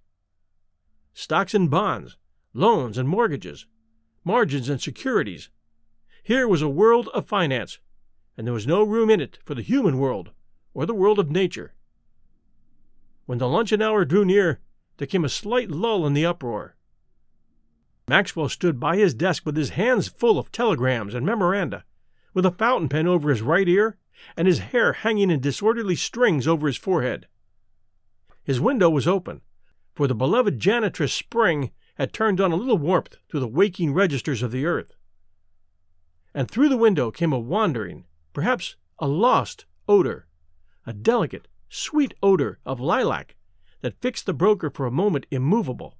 Stocks 1.17 1.53
and 1.53 1.71
bonds, 1.71 2.17
loans 2.53 2.97
and 2.97 3.07
mortgages, 3.07 3.65
margins 4.25 4.67
and 4.67 4.81
securities. 4.81 5.49
Here 6.21 6.45
was 6.45 6.61
a 6.61 6.67
world 6.67 7.07
of 7.13 7.25
finance, 7.25 7.79
and 8.35 8.45
there 8.45 8.53
was 8.53 8.67
no 8.67 8.83
room 8.83 9.09
in 9.09 9.21
it 9.21 9.39
for 9.45 9.55
the 9.55 9.61
human 9.61 9.97
world 9.97 10.31
or 10.73 10.85
the 10.85 10.93
world 10.93 11.17
of 11.17 11.31
nature. 11.31 11.73
When 13.27 13.37
the 13.37 13.47
luncheon 13.47 13.81
hour 13.81 14.03
drew 14.03 14.25
near, 14.25 14.59
there 14.97 15.07
came 15.07 15.23
a 15.23 15.29
slight 15.29 15.71
lull 15.71 16.05
in 16.05 16.15
the 16.15 16.25
uproar. 16.25 16.75
Maxwell 18.09 18.49
stood 18.49 18.77
by 18.77 18.97
his 18.97 19.13
desk 19.13 19.45
with 19.45 19.55
his 19.55 19.69
hands 19.69 20.09
full 20.09 20.37
of 20.37 20.51
telegrams 20.51 21.13
and 21.13 21.25
memoranda, 21.25 21.85
with 22.33 22.45
a 22.45 22.51
fountain 22.51 22.89
pen 22.89 23.07
over 23.07 23.29
his 23.29 23.41
right 23.41 23.69
ear 23.69 23.97
and 24.35 24.49
his 24.49 24.59
hair 24.59 24.91
hanging 24.91 25.31
in 25.31 25.39
disorderly 25.39 25.95
strings 25.95 26.45
over 26.45 26.67
his 26.67 26.75
forehead. 26.75 27.27
His 28.43 28.59
window 28.59 28.89
was 28.89 29.07
open, 29.07 29.39
for 29.95 30.07
the 30.07 30.13
beloved 30.15 30.59
janitress 30.59 31.13
Spring 31.13 31.71
had 31.95 32.11
turned 32.11 32.41
on 32.41 32.51
a 32.51 32.55
little 32.55 32.77
warmth 32.77 33.17
through 33.29 33.39
the 33.39 33.47
waking 33.47 33.93
registers 33.93 34.43
of 34.43 34.51
the 34.51 34.65
earth. 34.65 34.93
And 36.33 36.51
through 36.51 36.67
the 36.67 36.77
window 36.77 37.11
came 37.11 37.31
a 37.31 37.39
wandering, 37.39 38.05
perhaps 38.33 38.75
a 38.99 39.07
lost, 39.07 39.65
odor, 39.87 40.27
a 40.85 40.91
delicate, 40.91 41.47
sweet 41.69 42.13
odor 42.21 42.59
of 42.65 42.81
lilac 42.81 43.35
that 43.81 44.01
fixed 44.01 44.25
the 44.25 44.33
broker 44.33 44.69
for 44.69 44.85
a 44.85 44.91
moment 44.91 45.25
immovable. 45.31 45.97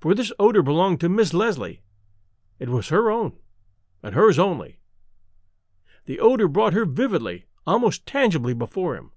For 0.00 0.14
this 0.14 0.32
odor 0.38 0.62
belonged 0.62 1.00
to 1.00 1.08
Miss 1.08 1.34
Leslie. 1.34 1.82
It 2.58 2.68
was 2.68 2.88
her 2.88 3.10
own, 3.10 3.38
and 4.02 4.14
hers 4.14 4.38
only. 4.38 4.78
The 6.06 6.20
odor 6.20 6.46
brought 6.48 6.74
her 6.74 6.84
vividly, 6.84 7.46
almost 7.66 8.06
tangibly 8.06 8.54
before 8.54 8.96
him. 8.96 9.10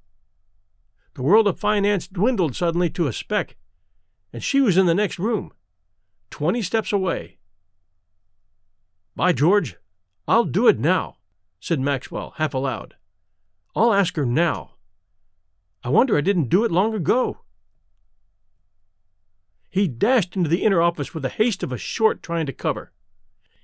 The 1.16 1.24
world 1.24 1.48
of 1.48 1.58
finance 1.58 2.08
dwindled 2.08 2.56
suddenly 2.56 2.90
to 2.92 3.08
a 3.08 3.14
speck, 3.14 3.56
and 4.34 4.44
she 4.44 4.60
was 4.60 4.78
in 4.78 4.86
the 4.86 4.94
next 4.94 5.18
room, 5.18 5.54
twenty 6.30 6.62
steps 6.62 6.92
away. 6.92 7.38
By 9.16 9.32
George, 9.32 9.78
I'll 10.28 10.44
do 10.44 10.68
it 10.68 10.78
now, 10.78 11.16
said 11.62 11.80
Maxwell, 11.80 12.34
half 12.36 12.54
aloud. 12.54 12.96
I'll 13.76 13.94
ask 13.94 14.18
her 14.18 14.26
now. 14.26 14.72
I 15.86 15.90
wonder 15.90 16.18
I 16.18 16.22
didn't 16.22 16.50
do 16.50 16.66
it 16.66 16.72
long 16.72 16.94
ago. 16.94 17.40
He 19.70 19.88
dashed 19.88 20.36
into 20.36 20.50
the 20.50 20.64
inner 20.64 20.82
office 20.82 21.14
with 21.14 21.24
the 21.24 21.30
haste 21.30 21.64
of 21.64 21.72
a 21.72 21.78
short 21.78 22.22
trying 22.22 22.46
to 22.46 22.54
cover. 22.54 22.92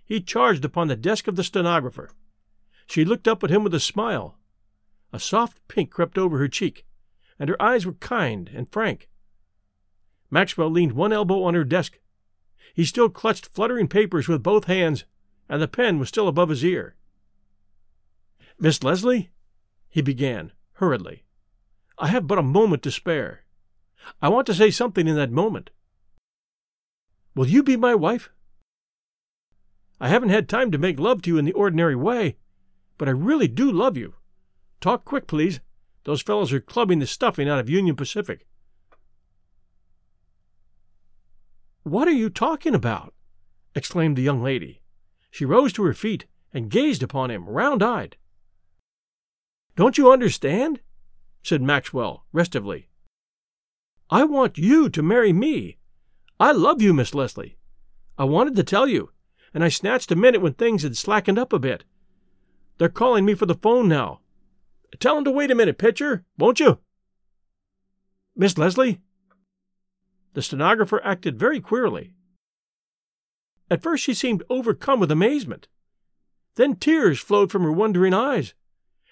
He 0.05 0.21
charged 0.21 0.63
upon 0.63 0.87
the 0.87 0.95
desk 0.95 1.27
of 1.27 1.35
the 1.35 1.43
stenographer. 1.43 2.11
She 2.87 3.03
looked 3.03 3.27
up 3.27 3.43
at 3.43 3.49
him 3.49 3.63
with 3.63 3.73
a 3.73 3.79
smile. 3.79 4.37
A 5.11 5.19
soft 5.19 5.57
pink 5.67 5.89
crept 5.89 6.17
over 6.17 6.37
her 6.37 6.47
cheek, 6.47 6.85
and 7.41 7.49
her 7.49 7.59
eyes 7.59 7.87
were 7.87 7.93
kind 7.93 8.51
and 8.53 8.71
frank. 8.71 9.09
Maxwell 10.29 10.69
leaned 10.69 10.91
one 10.91 11.11
elbow 11.11 11.41
on 11.41 11.55
her 11.55 11.63
desk. 11.63 11.97
He 12.75 12.85
still 12.85 13.09
clutched 13.09 13.47
fluttering 13.47 13.87
papers 13.87 14.27
with 14.27 14.43
both 14.43 14.65
hands, 14.65 15.05
and 15.49 15.59
the 15.59 15.67
pen 15.67 15.97
was 15.97 16.07
still 16.07 16.27
above 16.27 16.49
his 16.49 16.63
ear. 16.63 16.95
Miss 18.59 18.83
Leslie, 18.83 19.31
he 19.89 20.03
began, 20.03 20.51
hurriedly, 20.73 21.23
I 21.97 22.09
have 22.09 22.27
but 22.27 22.37
a 22.37 22.43
moment 22.43 22.83
to 22.83 22.91
spare. 22.91 23.43
I 24.21 24.29
want 24.29 24.45
to 24.45 24.53
say 24.53 24.69
something 24.69 25.07
in 25.07 25.15
that 25.15 25.31
moment. 25.31 25.71
Will 27.33 27.47
you 27.47 27.63
be 27.63 27.75
my 27.75 27.95
wife? 27.95 28.29
I 29.99 30.09
haven't 30.09 30.29
had 30.29 30.47
time 30.47 30.69
to 30.69 30.77
make 30.77 30.99
love 30.99 31.23
to 31.23 31.31
you 31.31 31.39
in 31.39 31.45
the 31.45 31.53
ordinary 31.53 31.95
way, 31.95 32.37
but 32.99 33.07
I 33.07 33.11
really 33.11 33.47
do 33.47 33.71
love 33.71 33.97
you. 33.97 34.13
Talk 34.79 35.05
quick, 35.05 35.25
please. 35.25 35.59
Those 36.03 36.21
fellows 36.21 36.51
are 36.51 36.59
clubbing 36.59 36.99
the 36.99 37.07
stuffing 37.07 37.47
out 37.47 37.59
of 37.59 37.69
Union 37.69 37.95
Pacific. 37.95 38.45
What 41.83 42.07
are 42.07 42.11
you 42.11 42.29
talking 42.29 42.75
about? 42.75 43.13
exclaimed 43.75 44.15
the 44.15 44.21
young 44.21 44.43
lady. 44.43 44.81
She 45.29 45.45
rose 45.45 45.73
to 45.73 45.83
her 45.83 45.93
feet 45.93 46.25
and 46.53 46.69
gazed 46.69 47.01
upon 47.01 47.31
him, 47.31 47.47
round 47.47 47.81
eyed. 47.81 48.17
Don't 49.75 49.97
you 49.97 50.11
understand? 50.11 50.81
said 51.43 51.61
Maxwell, 51.61 52.25
restively. 52.33 52.85
I 54.09 54.25
want 54.25 54.57
you 54.57 54.89
to 54.89 55.01
marry 55.01 55.31
me. 55.31 55.77
I 56.39 56.51
love 56.51 56.81
you, 56.81 56.93
Miss 56.93 57.15
Leslie. 57.15 57.57
I 58.17 58.25
wanted 58.25 58.55
to 58.57 58.63
tell 58.63 58.87
you, 58.87 59.11
and 59.53 59.63
I 59.63 59.69
snatched 59.69 60.11
a 60.11 60.15
minute 60.15 60.41
when 60.41 60.53
things 60.53 60.83
had 60.83 60.97
slackened 60.97 61.39
up 61.39 61.53
a 61.53 61.59
bit. 61.59 61.85
They're 62.77 62.89
calling 62.89 63.25
me 63.25 63.33
for 63.33 63.45
the 63.45 63.55
phone 63.55 63.87
now. 63.87 64.19
Tell 64.99 65.17
him 65.17 65.23
to 65.25 65.31
wait 65.31 65.51
a 65.51 65.55
minute, 65.55 65.77
Pitcher, 65.77 66.25
won't 66.37 66.59
you? 66.59 66.79
Miss 68.35 68.57
Leslie? 68.57 68.99
The 70.33 70.41
stenographer 70.41 71.01
acted 71.03 71.37
very 71.37 71.59
queerly. 71.59 72.13
At 73.69 73.81
first 73.81 74.03
she 74.03 74.13
seemed 74.13 74.43
overcome 74.49 74.99
with 74.99 75.11
amazement. 75.11 75.67
Then 76.55 76.75
tears 76.75 77.19
flowed 77.19 77.51
from 77.51 77.63
her 77.63 77.71
wondering 77.71 78.13
eyes, 78.13 78.53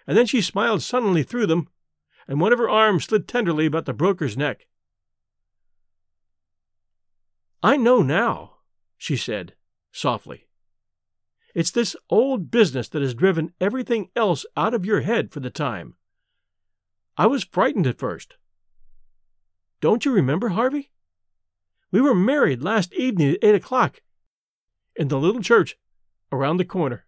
and 0.05 0.17
then 0.17 0.25
she 0.25 0.41
smiled 0.41 0.81
sunnily 0.81 1.23
through 1.23 1.47
them, 1.47 1.69
and 2.27 2.41
one 2.41 2.51
of 2.51 2.59
her 2.59 2.69
arms 2.69 3.05
slid 3.05 3.27
tenderly 3.27 3.65
about 3.65 3.85
the 3.85 3.93
broker's 3.93 4.37
neck. 4.37 4.67
I 7.63 7.77
know 7.77 8.01
now, 8.01 8.57
she 8.97 9.15
said, 9.15 9.53
softly. 9.91 10.48
It's 11.55 11.71
this 11.71 11.95
old 12.09 12.51
business 12.51 12.87
that 12.89 13.01
has 13.01 13.13
driven 13.13 13.53
everything 13.59 14.09
else 14.15 14.45
out 14.55 14.73
of 14.73 14.85
your 14.85 15.01
head 15.01 15.31
for 15.31 15.39
the 15.39 15.49
time. 15.49 15.95
I 17.17 17.27
was 17.27 17.43
frightened 17.43 17.87
at 17.87 17.97
first. 17.97 18.37
Don't 19.81 20.05
you 20.05 20.11
remember, 20.11 20.49
Harvey? 20.49 20.91
We 21.91 22.01
were 22.01 22.15
married 22.15 22.61
last 22.61 22.93
evening 22.93 23.31
at 23.31 23.39
eight 23.41 23.55
o'clock 23.55 24.01
in 24.95 25.07
the 25.07 25.19
little 25.19 25.41
church 25.41 25.77
around 26.31 26.57
the 26.57 26.65
corner. 26.65 27.05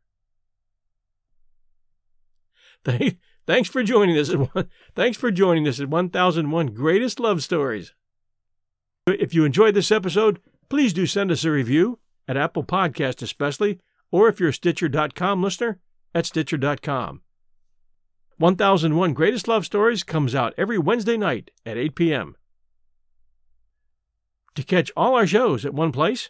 Thanks 3.47 3.69
for 3.69 3.83
joining 3.83 4.17
us. 4.17 4.29
At 4.29 4.67
thanks 4.95 5.17
for 5.17 5.31
joining 5.31 5.67
us 5.67 5.79
at 5.79 5.89
1001 5.89 6.67
Greatest 6.67 7.19
Love 7.19 7.43
Stories. 7.43 7.93
If 9.07 9.33
you 9.33 9.45
enjoyed 9.45 9.73
this 9.73 9.91
episode, 9.91 10.39
please 10.69 10.93
do 10.93 11.05
send 11.05 11.31
us 11.31 11.43
a 11.43 11.51
review 11.51 11.99
at 12.27 12.37
Apple 12.37 12.63
Podcast, 12.63 13.21
especially 13.21 13.79
or 14.11 14.27
if 14.27 14.39
you're 14.39 14.49
a 14.49 14.53
Stitcher.com 14.53 15.41
listener, 15.41 15.79
at 16.13 16.25
Stitcher.com. 16.25 17.21
1001 18.37 19.13
Greatest 19.13 19.47
Love 19.47 19.65
Stories 19.65 20.03
comes 20.03 20.35
out 20.35 20.53
every 20.57 20.77
Wednesday 20.77 21.15
night 21.15 21.51
at 21.65 21.77
8 21.77 21.95
p.m. 21.95 22.35
To 24.55 24.63
catch 24.63 24.91
all 24.97 25.15
our 25.15 25.27
shows 25.27 25.65
at 25.65 25.73
one 25.73 25.91
place, 25.91 26.29